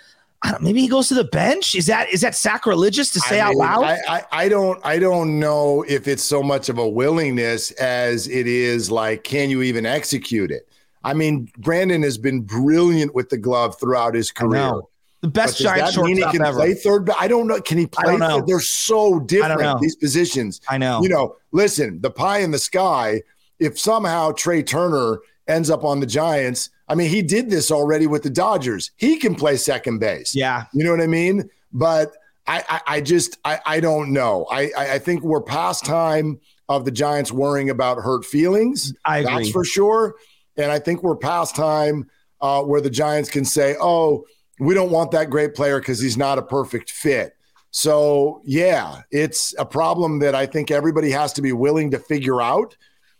maybe 0.61 0.81
he 0.81 0.87
goes 0.87 1.07
to 1.09 1.13
the 1.13 1.25
bench. 1.25 1.75
Is 1.75 1.85
that 1.87 2.09
is 2.09 2.21
that 2.21 2.35
sacrilegious 2.35 3.11
to 3.11 3.19
say 3.19 3.39
I 3.39 3.47
out 3.47 3.55
loud? 3.55 3.83
I, 3.83 3.99
I, 4.07 4.23
I 4.31 4.49
don't 4.49 4.79
I 4.85 4.99
don't 4.99 5.39
know 5.39 5.83
if 5.87 6.07
it's 6.07 6.23
so 6.23 6.41
much 6.41 6.69
of 6.69 6.77
a 6.77 6.87
willingness 6.87 7.71
as 7.71 8.27
it 8.27 8.47
is 8.47 8.89
like, 8.89 9.23
can 9.23 9.49
you 9.49 9.61
even 9.61 9.85
execute 9.85 10.51
it? 10.51 10.67
I 11.03 11.13
mean, 11.13 11.49
Brandon 11.57 12.03
has 12.03 12.17
been 12.17 12.41
brilliant 12.41 13.15
with 13.15 13.29
the 13.29 13.37
glove 13.37 13.79
throughout 13.79 14.13
his 14.15 14.31
career. 14.31 14.73
the 15.21 15.27
best 15.29 15.57
does 15.57 15.63
giant 15.63 15.97
mean 15.97 16.17
he 16.17 16.21
shortstop 16.21 16.33
can 16.33 16.45
ever. 16.45 16.57
play 16.59 16.73
third? 16.73 17.05
ba- 17.05 17.15
I 17.17 17.27
don't 17.27 17.47
know. 17.47 17.59
Can 17.61 17.77
he 17.77 17.87
play? 17.87 18.17
third? 18.17 18.47
They're 18.47 18.59
so 18.59 19.19
different 19.19 19.79
these 19.81 19.95
positions. 19.95 20.61
I 20.69 20.77
know. 20.77 21.01
You 21.01 21.09
know, 21.09 21.35
listen, 21.51 22.01
the 22.01 22.11
pie 22.11 22.39
in 22.39 22.51
the 22.51 22.59
sky. 22.59 23.21
If 23.59 23.77
somehow 23.77 24.31
Trea 24.31 24.63
Turner 24.63 25.19
ends 25.49 25.69
up 25.69 25.83
on 25.83 25.99
the 25.99 26.05
Giants, 26.05 26.69
I 26.87 26.95
mean, 26.95 27.09
he 27.09 27.21
did 27.21 27.49
this 27.49 27.71
already 27.71 28.07
with 28.07 28.23
the 28.23 28.29
Dodgers. 28.29 28.91
He 28.95 29.17
can 29.17 29.35
play 29.35 29.57
second 29.57 29.99
base. 29.99 30.33
yeah, 30.35 30.65
You 30.73 30.83
know 30.83 30.91
what 30.91 31.01
I 31.01 31.07
mean? 31.07 31.49
But 31.73 32.13
I, 32.47 32.63
I, 32.69 32.81
I 32.95 33.01
just, 33.01 33.37
I, 33.45 33.59
I 33.65 33.79
don't 33.79 34.11
know. 34.13 34.47
I, 34.51 34.71
I, 34.77 34.93
I 34.93 34.99
think 34.99 35.21
we're 35.23 35.41
past 35.41 35.85
time 35.85 36.39
of 36.67 36.85
the 36.85 36.91
Giants 36.91 37.31
worrying 37.31 37.69
about 37.69 37.97
hurt 37.97 38.25
feelings. 38.25 38.93
I 39.05 39.19
agree. 39.19 39.33
That's 39.33 39.49
for 39.51 39.65
sure. 39.65 40.15
And 40.57 40.71
I 40.71 40.79
think 40.79 41.03
we're 41.03 41.15
past 41.15 41.55
time 41.55 42.09
uh, 42.41 42.63
where 42.63 42.81
the 42.81 42.89
Giants 42.89 43.29
can 43.29 43.45
say, 43.45 43.75
"Oh, 43.79 44.25
we 44.59 44.73
don't 44.73 44.91
want 44.91 45.11
that 45.11 45.29
great 45.29 45.55
player 45.55 45.79
because 45.79 45.99
he's 45.99 46.17
not 46.17 46.37
a 46.37 46.41
perfect 46.41 46.91
fit." 46.91 47.35
So 47.71 48.41
yeah, 48.43 49.01
it's 49.11 49.53
a 49.57 49.65
problem 49.65 50.19
that 50.19 50.35
I 50.35 50.45
think 50.45 50.71
everybody 50.71 51.11
has 51.11 51.33
to 51.33 51.41
be 51.41 51.53
willing 51.53 51.91
to 51.91 51.99
figure 51.99 52.41
out. 52.41 52.75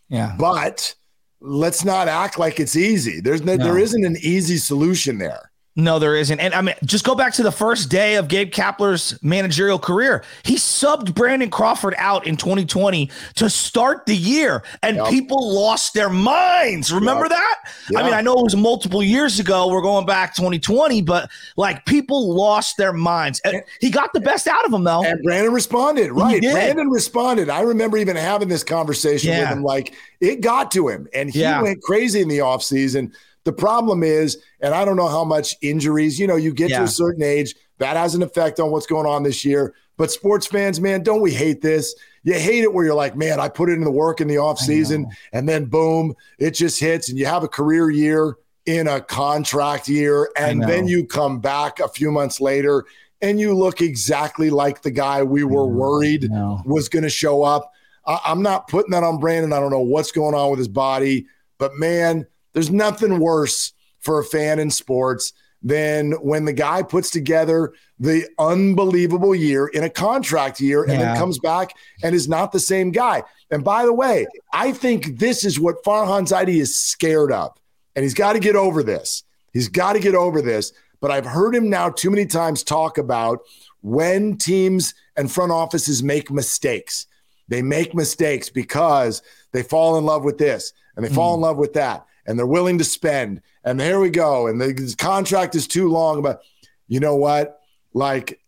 yeah. 0.10 0.36
But 0.38 0.96
let's 1.42 1.86
not 1.86 2.08
act 2.08 2.38
like 2.38 2.60
it's 2.60 2.76
easy. 2.76 3.22
There's 3.22 3.42
no, 3.42 3.56
No. 3.56 3.64
there 3.64 3.78
isn't 3.78 4.04
an 4.06 4.18
easy 4.22 4.58
solution 4.58 5.18
there. 5.18 5.49
No, 5.76 5.98
there 5.98 6.16
isn't. 6.18 6.40
And 6.42 6.54
I 6.54 6.62
mean, 6.62 6.76
just 6.84 7.06
go 7.06 7.16
back 7.16 7.32
to 7.34 7.44
the 7.44 7.52
first 7.52 7.90
day 7.90 8.16
of 8.16 8.28
Gabe 8.28 8.52
Kapler's 8.52 9.18
managerial 9.24 9.80
career. 9.80 10.24
He 10.44 10.56
subbed 10.56 11.14
Brandon 11.14 11.50
Crawford 11.50 11.94
out 11.98 12.28
in 12.28 12.36
2020 12.36 13.10
to 13.36 13.50
start 13.50 14.06
the 14.06 14.16
year, 14.16 14.64
and 14.84 14.98
Yep. 14.98 15.08
people 15.08 15.54
lost 15.54 15.94
their 15.94 16.10
minds. 16.10 16.92
Remember 16.92 17.26
Yep. 17.26 17.30
that? 17.32 17.56
I 17.96 18.04
mean, 18.04 18.14
I 18.14 18.20
know 18.20 18.34
it 18.40 18.44
was 18.44 18.56
multiple 18.58 19.02
years 19.02 19.40
ago. 19.40 19.68
We're 19.68 19.82
going 19.84 20.06
back 20.06 20.36
2020, 20.36 21.02
but 21.04 21.30
like 21.56 21.86
people 21.86 22.36
lost 22.36 22.76
their 22.76 22.92
minds. 22.92 23.40
And 23.46 23.62
he 23.80 23.90
got 23.90 24.12
the 24.12 24.20
best 24.20 24.48
out 24.48 24.66
of 24.66 24.72
them, 24.72 24.84
though. 24.84 25.04
And 25.04 25.22
Brandon 25.24 25.54
responded, 25.54 26.12
right? 26.12 26.42
Brandon 26.42 26.90
responded. 26.90 27.50
I 27.50 27.62
remember 27.62 27.98
even 27.98 28.18
having 28.18 28.50
this 28.50 28.64
conversation 28.66 29.30
with 29.38 29.48
him. 29.48 29.64
Like 29.64 29.94
it 30.20 30.42
got 30.42 30.72
to 30.72 30.90
him, 30.90 31.08
and 31.14 31.30
he 31.30 31.40
Yeah. 31.42 31.62
went 31.62 31.82
crazy 31.84 32.22
in 32.22 32.28
the 32.28 32.40
offseason. 32.40 33.12
The 33.50 33.54
problem 33.54 34.04
is, 34.04 34.38
and 34.60 34.76
I 34.76 34.86
don't 34.86 34.96
know 34.96 35.08
how 35.08 35.24
much 35.24 35.56
injuries, 35.64 36.20
you 36.20 36.28
know, 36.28 36.36
you 36.36 36.54
get 36.54 36.70
to 36.70 36.84
a 36.84 36.88
certain 36.88 37.24
age, 37.24 37.56
that 37.80 37.98
has 37.98 38.14
an 38.14 38.22
effect 38.22 38.60
on 38.60 38.70
what's 38.70 38.86
going 38.86 39.08
on 39.08 39.24
this 39.24 39.44
year. 39.44 39.74
But 39.98 40.12
sports 40.12 40.46
fans, 40.46 40.80
man, 40.80 41.02
don't 41.02 41.20
we 41.20 41.34
hate 41.34 41.62
this? 41.64 41.96
You 42.22 42.36
hate 42.36 42.62
it 42.64 42.72
where 42.72 42.86
you're 42.86 42.94
like, 42.94 43.16
man, 43.16 43.40
I 43.40 43.50
put 43.50 43.70
it 43.70 43.74
in 43.74 43.84
the 43.84 43.90
work 43.90 44.22
in 44.22 44.28
the 44.28 44.36
offseason, 44.36 45.06
and 45.34 45.50
then 45.50 45.66
boom, 45.66 46.14
it 46.38 46.52
just 46.52 46.80
hits, 46.80 47.10
and 47.10 47.18
you 47.18 47.26
have 47.26 47.42
a 47.44 47.48
career 47.48 47.90
year 47.90 48.36
in 48.68 48.88
a 48.88 49.02
contract 49.02 49.88
year, 49.88 50.30
and 50.38 50.62
then 50.70 50.88
you 50.88 51.08
come 51.08 51.40
back 51.40 51.80
a 51.80 51.88
few 51.88 52.12
months 52.12 52.40
later 52.40 52.86
and 53.22 53.40
you 53.40 53.56
look 53.56 53.82
exactly 53.82 54.52
like 54.52 54.84
the 54.84 54.92
guy 54.92 55.24
we 55.24 55.44
were 55.44 55.66
worried 55.66 56.30
was 56.66 56.88
going 56.88 57.02
to 57.04 57.10
show 57.10 57.42
up. 57.42 57.72
I, 58.06 58.20
I'm 58.26 58.44
not 58.44 58.68
putting 58.68 58.92
that 58.92 59.04
on 59.04 59.20
Brandon. 59.20 59.54
I 59.54 59.60
don't 59.60 59.72
know 59.72 59.82
what's 59.82 60.12
going 60.12 60.36
on 60.36 60.52
with 60.52 60.60
his 60.60 60.68
body, 60.68 61.26
but 61.58 61.74
man, 61.76 62.28
there's 62.54 62.72
nothing 62.72 63.20
worse 63.20 63.74
for 64.00 64.20
a 64.20 64.24
fan 64.24 64.60
in 64.60 64.72
sports 64.72 65.34
than 65.62 66.14
when 66.14 66.46
the 66.46 66.54
guy 66.54 66.82
puts 66.82 67.10
together 67.10 67.74
the 68.00 68.26
unbelievable 68.40 69.36
year 69.36 69.68
in 69.68 69.84
a 69.84 69.90
contract 69.90 70.62
year 70.62 70.84
and 70.84 70.94
Yeah. 70.94 71.00
then 71.00 71.18
comes 71.18 71.38
back 71.38 71.74
and 72.02 72.16
is 72.16 72.30
not 72.30 72.52
the 72.52 72.60
same 72.60 72.92
guy. 72.92 73.24
And 73.52 73.64
by 73.64 73.86
the 73.86 73.94
way, 73.94 74.26
I 74.54 74.72
think 74.72 75.20
this 75.20 75.44
is 75.44 75.60
what 75.60 75.84
Farhan 75.84 76.28
Zaidi 76.28 76.62
is 76.62 76.78
scared 76.80 77.32
of. 77.32 77.52
And 77.96 78.04
he's 78.04 78.14
got 78.14 78.34
to 78.34 78.40
get 78.40 78.56
over 78.56 78.84
this. 78.84 79.24
He's 79.52 79.68
got 79.68 79.94
to 79.94 80.00
get 80.00 80.16
over 80.16 80.42
this. 80.42 80.72
But 81.02 81.12
I've 81.12 81.26
heard 81.26 81.56
him 81.56 81.70
now 81.70 81.90
too 81.90 82.10
many 82.10 82.26
times 82.26 82.64
talk 82.64 82.98
about 82.98 83.42
when 83.82 84.38
teams 84.38 84.94
and 85.18 85.30
front 85.30 85.52
offices 85.52 86.04
make 86.04 86.32
mistakes. 86.32 87.08
They 87.50 87.62
make 87.62 87.94
mistakes 87.94 88.50
because 88.50 89.22
they 89.52 89.64
fall 89.64 89.98
in 89.98 90.06
love 90.06 90.24
with 90.24 90.38
this 90.38 90.72
and 90.96 91.04
they 91.04 91.10
fall 91.10 91.34
hmm. 91.36 91.40
in 91.40 91.42
love 91.42 91.58
with 91.58 91.74
that 91.74 92.06
and 92.30 92.38
they're 92.38 92.46
willing 92.46 92.78
to 92.78 92.84
spend. 92.84 93.42
And 93.64 93.80
there 93.80 94.00
we 94.00 94.12
go. 94.12 94.46
And 94.46 94.62
the 94.62 94.96
contract 95.00 95.56
is 95.56 95.68
too 95.68 95.90
long. 95.90 96.22
But 96.22 96.44
you 96.88 97.00
know 97.00 97.16
what? 97.16 97.60
Like, 97.94 98.40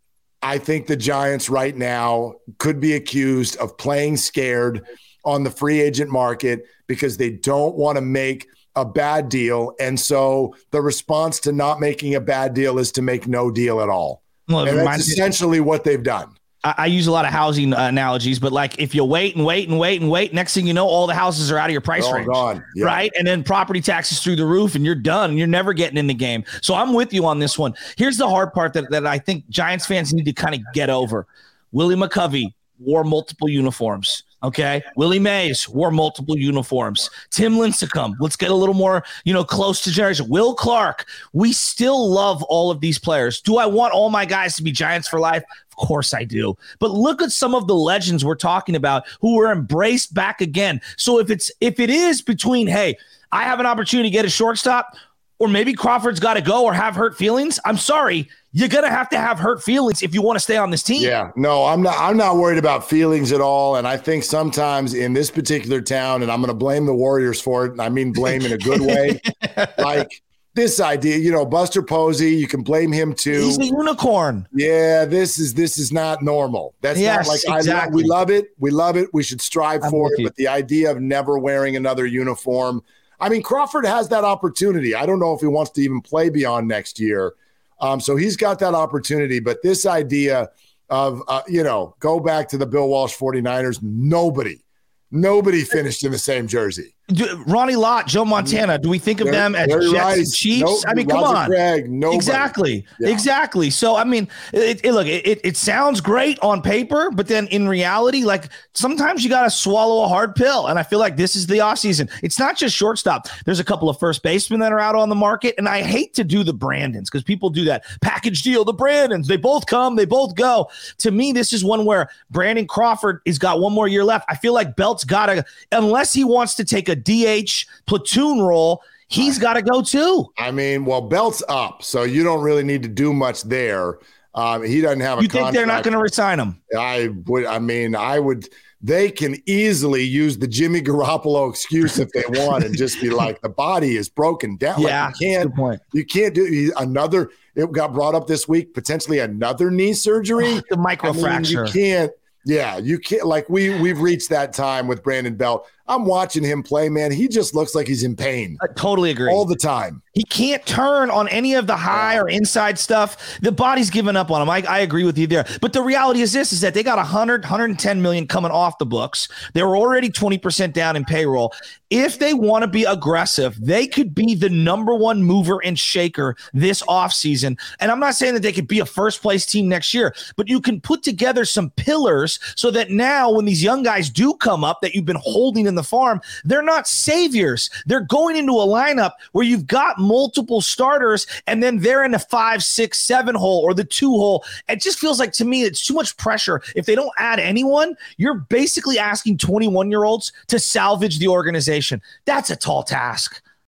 I 0.43 0.59
think 0.59 0.85
the 0.85 0.95
Giants 0.95 1.49
right 1.49 1.75
now 1.75 2.35
could 2.59 2.79
be 2.79 2.93
accused 2.93 3.57
of 3.57 3.77
playing 3.79 4.17
scared 4.17 4.85
on 5.25 5.43
the 5.43 5.49
free 5.49 5.81
agent 5.81 6.11
market 6.11 6.65
because 6.85 7.17
they 7.17 7.31
don't 7.31 7.75
want 7.75 7.95
to 7.95 8.01
make 8.01 8.47
a 8.75 8.85
bad 8.85 9.29
deal. 9.29 9.73
And 9.79 9.99
so 9.99 10.55
the 10.69 10.81
response 10.81 11.39
to 11.41 11.51
not 11.51 11.79
making 11.79 12.13
a 12.13 12.21
bad 12.21 12.53
deal 12.53 12.77
is 12.77 12.91
to 12.93 13.01
make 13.01 13.27
no 13.27 13.49
deal 13.49 13.81
at 13.81 13.89
all. 13.89 14.21
Well, 14.47 14.67
And 14.67 14.77
that's 14.77 15.07
essentially 15.07 15.59
what 15.59 15.83
they've 15.83 16.03
done. 16.03 16.35
I, 16.63 16.75
I 16.77 16.85
use 16.87 17.07
a 17.07 17.11
lot 17.11 17.25
of 17.25 17.31
housing 17.31 17.73
uh, 17.73 17.87
analogies, 17.87 18.39
but 18.39 18.51
like 18.51 18.79
if 18.79 18.93
you 18.93 19.03
wait 19.03 19.35
and 19.35 19.45
wait 19.45 19.67
and 19.69 19.79
wait 19.79 20.01
and 20.01 20.09
wait, 20.09 20.33
next 20.33 20.53
thing 20.53 20.67
you 20.67 20.73
know, 20.73 20.87
all 20.87 21.07
the 21.07 21.13
houses 21.13 21.51
are 21.51 21.57
out 21.57 21.69
of 21.69 21.71
your 21.71 21.81
price 21.81 22.05
They're 22.05 22.25
range. 22.25 22.61
Yeah. 22.75 22.85
right? 22.85 23.11
And 23.17 23.27
then 23.27 23.43
property 23.43 23.81
taxes 23.81 24.21
through 24.21 24.35
the 24.35 24.45
roof, 24.45 24.75
and 24.75 24.85
you're 24.85 24.95
done. 24.95 25.31
And 25.31 25.39
you're 25.39 25.47
never 25.47 25.73
getting 25.73 25.97
in 25.97 26.07
the 26.07 26.13
game. 26.13 26.43
So 26.61 26.73
I'm 26.73 26.93
with 26.93 27.13
you 27.13 27.25
on 27.25 27.39
this 27.39 27.57
one. 27.57 27.73
Here's 27.97 28.17
the 28.17 28.27
hard 28.29 28.53
part 28.53 28.73
that, 28.73 28.89
that 28.91 29.05
I 29.05 29.17
think 29.17 29.47
Giants 29.49 29.85
fans 29.85 30.13
need 30.13 30.25
to 30.25 30.33
kind 30.33 30.55
of 30.55 30.61
get 30.73 30.89
over. 30.89 31.27
Willie 31.71 31.95
McCovey 31.95 32.53
wore 32.79 33.03
multiple 33.03 33.49
uniforms. 33.49 34.23
Okay. 34.43 34.81
Willie 34.95 35.19
Mays 35.19 35.69
wore 35.69 35.91
multiple 35.91 36.37
uniforms. 36.37 37.09
Tim 37.29 37.53
Lincecum, 37.53 38.15
let's 38.19 38.35
get 38.35 38.49
a 38.49 38.55
little 38.55 38.73
more, 38.73 39.03
you 39.23 39.33
know, 39.33 39.43
close 39.43 39.81
to 39.81 39.91
generation. 39.91 40.27
Will 40.29 40.55
Clark, 40.55 41.05
we 41.33 41.53
still 41.53 42.09
love 42.09 42.41
all 42.43 42.71
of 42.71 42.79
these 42.79 42.97
players. 42.97 43.39
Do 43.39 43.57
I 43.57 43.67
want 43.67 43.93
all 43.93 44.09
my 44.09 44.25
guys 44.25 44.55
to 44.55 44.63
be 44.63 44.71
Giants 44.71 45.07
for 45.07 45.19
life? 45.19 45.43
Of 45.69 45.75
course 45.75 46.13
I 46.13 46.23
do. 46.23 46.57
But 46.79 46.91
look 46.91 47.21
at 47.21 47.31
some 47.31 47.53
of 47.53 47.67
the 47.67 47.75
legends 47.75 48.25
we're 48.25 48.35
talking 48.35 48.75
about 48.75 49.03
who 49.19 49.35
were 49.35 49.51
embraced 49.51 50.13
back 50.13 50.41
again. 50.41 50.81
So 50.97 51.19
if 51.19 51.29
it's 51.29 51.51
if 51.61 51.79
it 51.79 51.89
is 51.91 52.21
between, 52.21 52.67
hey, 52.67 52.97
I 53.31 53.43
have 53.43 53.59
an 53.59 53.65
opportunity 53.65 54.09
to 54.09 54.13
get 54.13 54.25
a 54.25 54.29
shortstop, 54.29 54.95
or 55.39 55.47
maybe 55.47 55.73
Crawford's 55.73 56.19
got 56.19 56.35
to 56.35 56.41
go 56.41 56.65
or 56.65 56.73
have 56.73 56.95
hurt 56.95 57.17
feelings. 57.17 57.59
I'm 57.65 57.77
sorry, 57.77 58.29
you're 58.53 58.69
gonna 58.69 58.89
have 58.89 59.09
to 59.09 59.17
have 59.17 59.39
hurt 59.39 59.63
feelings 59.63 60.03
if 60.03 60.13
you 60.13 60.21
want 60.21 60.35
to 60.35 60.41
stay 60.41 60.57
on 60.57 60.71
this 60.71 60.83
team. 60.83 61.03
Yeah, 61.03 61.31
no, 61.35 61.65
I'm 61.65 61.81
not. 61.81 61.95
I'm 61.97 62.17
not 62.17 62.35
worried 62.37 62.57
about 62.57 62.87
feelings 62.87 63.31
at 63.31 63.39
all. 63.41 63.77
And 63.77 63.87
I 63.87 63.97
think 63.97 64.23
sometimes 64.23 64.93
in 64.93 65.13
this 65.13 65.31
particular 65.31 65.81
town, 65.81 66.21
and 66.21 66.31
I'm 66.31 66.39
going 66.41 66.49
to 66.49 66.53
blame 66.53 66.85
the 66.85 66.93
Warriors 66.93 67.39
for 67.39 67.65
it. 67.65 67.71
And 67.71 67.81
I 67.81 67.89
mean 67.89 68.11
blame 68.11 68.41
in 68.41 68.51
a 68.51 68.57
good 68.57 68.81
way. 68.81 69.21
like 69.77 70.21
this 70.53 70.81
idea, 70.81 71.17
you 71.17 71.31
know, 71.31 71.45
Buster 71.45 71.81
Posey, 71.81 72.31
you 72.31 72.47
can 72.47 72.61
blame 72.61 72.91
him 72.91 73.13
too. 73.13 73.41
He's 73.41 73.57
a 73.57 73.65
unicorn. 73.65 74.47
Yeah, 74.53 75.05
this 75.05 75.39
is 75.39 75.53
this 75.53 75.77
is 75.77 75.93
not 75.93 76.21
normal. 76.21 76.75
That's 76.81 76.99
Yes, 76.99 77.27
not 77.27 77.49
like 77.49 77.67
I 77.67 77.73
love, 77.73 77.93
we 77.93 78.03
love 78.03 78.29
it. 78.29 78.47
We 78.59 78.69
love 78.71 78.97
it. 78.97 79.09
We 79.13 79.23
should 79.23 79.39
strive 79.39 79.83
I'm 79.83 79.91
for 79.91 80.11
it. 80.13 80.19
you. 80.19 80.25
But 80.25 80.35
the 80.35 80.49
idea 80.49 80.91
of 80.91 80.99
never 80.99 81.39
wearing 81.39 81.77
another 81.77 82.05
uniform. 82.05 82.83
I 83.21 83.29
mean, 83.29 83.43
Crawford 83.43 83.85
has 83.85 84.09
that 84.09 84.23
opportunity. 84.23 84.95
I 84.95 85.05
don't 85.05 85.19
know 85.19 85.33
if 85.33 85.41
he 85.41 85.47
wants 85.47 85.71
to 85.71 85.81
even 85.81 86.01
play 86.01 86.29
beyond 86.29 86.67
next 86.67 86.99
year. 86.99 87.33
Um, 87.81 87.99
so 87.99 88.15
he's 88.15 88.37
got 88.37 88.59
that 88.59 88.73
opportunity. 88.73 89.39
But 89.39 89.61
this 89.63 89.85
idea 89.85 90.49
of 90.89 91.23
uh, 91.27 91.41
you 91.47 91.63
know, 91.63 91.95
go 91.99 92.19
back 92.19 92.49
to 92.49 92.57
the 92.57 92.65
Bill 92.65 92.87
Walsh 92.89 93.17
49ers, 93.17 93.81
nobody, 93.81 94.61
nobody 95.09 95.63
finished 95.63 96.03
in 96.03 96.11
the 96.11 96.17
same 96.17 96.47
jersey. 96.47 96.95
Do, 97.13 97.43
Ronnie 97.47 97.75
Lott, 97.75 98.07
Joe 98.07 98.25
Montana. 98.25 98.77
Do 98.77 98.89
we 98.89 98.99
think 98.99 99.21
of 99.21 99.27
them 99.27 99.55
as 99.55 99.67
Jets 99.67 99.85
and 99.85 99.93
Rice, 99.93 100.35
Chiefs? 100.35 100.61
nope, 100.61 100.79
I 100.87 100.93
mean, 100.93 101.07
come 101.07 101.23
Roger 101.23 101.37
on. 101.37 101.45
Craig. 101.47 101.85
Exactly. 102.13 102.85
Yeah. 102.99 103.09
Exactly. 103.09 103.69
So 103.69 103.95
I 103.95 104.03
mean, 104.03 104.27
it, 104.53 104.83
it- 104.85 104.91
look, 104.93 105.07
it, 105.07 105.39
it 105.43 105.57
sounds 105.57 106.01
great 106.01 106.37
on 106.39 106.61
paper, 106.61 107.09
but 107.11 107.27
then 107.27 107.47
in 107.47 107.67
reality, 107.67 108.23
like 108.23 108.49
sometimes 108.73 109.23
you 109.23 109.29
got 109.29 109.43
to 109.43 109.49
swallow 109.49 110.03
a 110.03 110.07
hard 110.07 110.35
pill. 110.35 110.67
And 110.67 110.77
I 110.77 110.83
feel 110.83 110.99
like 110.99 111.17
this 111.17 111.35
is 111.35 111.47
the 111.47 111.57
offseason. 111.59 112.09
It's 112.23 112.39
not 112.39 112.57
just 112.57 112.75
shortstop. 112.75 113.27
There's 113.45 113.59
a 113.59 113.63
couple 113.63 113.89
of 113.89 113.99
first 113.99 114.23
basemen 114.23 114.59
that 114.61 114.71
are 114.71 114.79
out 114.79 114.95
on 114.95 115.09
the 115.09 115.15
market, 115.15 115.55
and 115.57 115.67
I 115.67 115.81
hate 115.81 116.13
to 116.15 116.23
do 116.23 116.43
the 116.43 116.53
Brandons 116.53 117.09
because 117.09 117.23
people 117.23 117.49
do 117.49 117.65
that 117.65 117.83
package 118.01 118.43
deal. 118.43 118.63
The 118.65 118.73
Brandons, 118.73 119.27
they 119.27 119.37
both 119.37 119.65
come, 119.65 119.95
they 119.95 120.05
both 120.05 120.35
go. 120.35 120.69
To 120.99 121.11
me, 121.11 121.31
this 121.31 121.53
is 121.53 121.63
one 121.63 121.85
where 121.85 122.09
Brandon 122.29 122.67
Crawford 122.67 123.21
has 123.25 123.37
got 123.37 123.59
one 123.59 123.73
more 123.73 123.87
year 123.87 124.03
left. 124.03 124.25
I 124.29 124.35
feel 124.35 124.53
like 124.53 124.75
Belt's 124.75 125.03
got 125.03 125.27
to, 125.27 125.45
unless 125.71 126.13
he 126.13 126.23
wants 126.23 126.55
to 126.55 126.63
take 126.65 126.89
a 126.89 126.95
DH 127.03 127.65
platoon 127.85 128.41
role. 128.41 128.81
He's 129.07 129.37
got 129.37 129.53
to 129.53 129.61
go 129.61 129.81
too. 129.81 130.31
I 130.37 130.51
mean, 130.51 130.85
well, 130.85 131.01
Belt's 131.01 131.43
up, 131.49 131.83
so 131.83 132.03
you 132.03 132.23
don't 132.23 132.41
really 132.41 132.63
need 132.63 132.81
to 132.83 132.89
do 132.89 133.11
much 133.13 133.43
there. 133.43 133.99
Um, 134.33 134.63
he 134.63 134.79
doesn't 134.79 135.01
have 135.01 135.19
a 135.19 135.23
You 135.23 135.27
think 135.27 135.51
they're 135.51 135.65
not 135.65 135.83
going 135.83 135.93
to 135.93 135.99
resign 135.99 136.39
him? 136.39 136.61
I 136.77 137.09
would. 137.25 137.45
I 137.45 137.59
mean, 137.59 137.95
I 137.95 138.19
would. 138.19 138.47
They 138.83 139.11
can 139.11 139.35
easily 139.45 140.01
use 140.01 140.37
the 140.39 140.47
Jimmy 140.47 140.81
Garoppolo 140.81 141.49
excuse 141.49 141.99
if 141.99 142.09
they 142.13 142.23
want, 142.29 142.63
and 142.63 142.75
just 142.75 142.99
be 143.01 143.09
like, 143.09 143.41
the 143.41 143.49
body 143.49 143.97
is 143.97 144.07
broken 144.09 144.55
down. 144.55 144.77
Like, 144.81 144.87
Yeah, 144.87 145.09
you 145.19 145.27
can't. 145.37 145.55
point. 145.55 145.81
You 145.93 146.05
can't 146.05 146.33
do 146.33 146.71
another. 146.77 147.29
It 147.55 147.69
got 147.73 147.93
brought 147.93 148.15
up 148.15 148.27
this 148.27 148.47
week. 148.47 148.73
Potentially 148.73 149.19
another 149.19 149.69
knee 149.69 149.93
surgery. 149.93 150.61
The 150.69 150.77
I 150.77 150.77
mean, 150.77 150.85
microfracture. 150.97 151.67
you 151.67 151.73
can't. 151.73 152.11
Yeah, 152.45 152.77
you 152.77 152.97
can't. 152.97 153.27
Like 153.27 153.49
we 153.49 153.77
we've 153.81 153.99
reached 153.99 154.29
that 154.29 154.53
time 154.53 154.87
with 154.87 155.03
Brandon 155.03 155.35
Belt. 155.35 155.67
I'm 155.91 156.05
watching 156.05 156.43
him 156.43 156.63
play, 156.63 156.87
man. 156.87 157.11
He 157.11 157.27
just 157.27 157.53
looks 157.53 157.75
like 157.75 157.85
he's 157.85 158.03
in 158.03 158.15
pain 158.15 158.57
I 158.61 158.67
totally 158.67 159.11
agree. 159.11 159.29
all 159.29 159.43
the 159.43 159.57
time. 159.57 160.01
He 160.13 160.23
can't 160.23 160.65
turn 160.65 161.09
on 161.09 161.29
any 161.29 161.53
of 161.53 161.67
the 161.67 161.75
high 161.75 162.17
or 162.17 162.27
inside 162.27 162.77
stuff. 162.77 163.39
The 163.41 163.51
body's 163.51 163.89
given 163.89 164.17
up 164.17 164.29
on 164.29 164.41
him. 164.41 164.49
I, 164.49 164.63
I 164.67 164.79
agree 164.79 165.05
with 165.05 165.17
you 165.17 165.25
there. 165.25 165.45
But 165.61 165.71
the 165.71 165.81
reality 165.81 166.21
is 166.21 166.33
this 166.33 166.51
is 166.51 166.59
that 166.61 166.73
they 166.73 166.83
got 166.83 166.97
100, 166.97 167.43
110 167.43 168.01
million 168.01 168.27
coming 168.27 168.51
off 168.51 168.77
the 168.77 168.85
books. 168.85 169.29
They 169.53 169.63
were 169.63 169.77
already 169.77 170.09
20% 170.09 170.73
down 170.73 170.97
in 170.97 171.05
payroll. 171.05 171.53
If 171.89 172.19
they 172.19 172.33
want 172.33 172.63
to 172.63 172.67
be 172.67 172.83
aggressive, 172.83 173.57
they 173.59 173.87
could 173.87 174.13
be 174.13 174.35
the 174.35 174.49
number 174.49 174.95
one 174.95 175.23
mover 175.23 175.63
and 175.63 175.79
shaker 175.79 176.35
this 176.53 176.81
offseason. 176.83 177.59
And 177.79 177.91
I'm 177.91 177.99
not 177.99 178.15
saying 178.15 178.33
that 178.33 178.43
they 178.43 178.53
could 178.53 178.67
be 178.67 178.79
a 178.79 178.85
first 178.85 179.21
place 179.21 179.45
team 179.45 179.69
next 179.69 179.93
year, 179.93 180.13
but 180.35 180.49
you 180.49 180.59
can 180.59 180.81
put 180.81 181.03
together 181.03 181.45
some 181.45 181.69
pillars 181.71 182.39
so 182.55 182.71
that 182.71 182.91
now 182.91 183.31
when 183.31 183.45
these 183.45 183.63
young 183.63 183.83
guys 183.83 184.09
do 184.09 184.33
come 184.35 184.63
up 184.63 184.79
that 184.81 184.93
you've 184.93 185.05
been 185.05 185.21
holding 185.21 185.67
in 185.67 185.75
the 185.81 185.87
farm, 185.87 186.21
they're 186.43 186.61
not 186.61 186.87
saviors. 186.87 187.69
They're 187.85 188.01
going 188.01 188.37
into 188.37 188.53
a 188.53 188.65
lineup 188.65 189.13
where 189.31 189.45
you've 189.45 189.67
got 189.67 189.99
multiple 189.99 190.61
starters 190.61 191.27
and 191.47 191.61
then 191.61 191.79
they're 191.79 192.03
in 192.03 192.11
the 192.11 192.19
five, 192.19 192.63
six, 192.63 192.99
seven 192.99 193.35
hole 193.35 193.61
or 193.63 193.73
the 193.73 193.83
two 193.83 194.11
hole. 194.11 194.43
It 194.69 194.81
just 194.81 194.99
feels 194.99 195.19
like 195.19 195.33
to 195.33 195.45
me 195.45 195.63
it's 195.63 195.85
too 195.85 195.93
much 195.93 196.15
pressure. 196.17 196.61
If 196.75 196.85
they 196.85 196.95
don't 196.95 197.11
add 197.17 197.39
anyone, 197.39 197.95
you're 198.17 198.35
basically 198.35 198.99
asking 198.99 199.37
21 199.37 199.89
year 199.89 200.03
olds 200.03 200.31
to 200.47 200.59
salvage 200.59 201.19
the 201.19 201.27
organization. 201.27 202.01
That's 202.25 202.49
a 202.49 202.55
tall 202.55 202.83
task. 202.83 203.41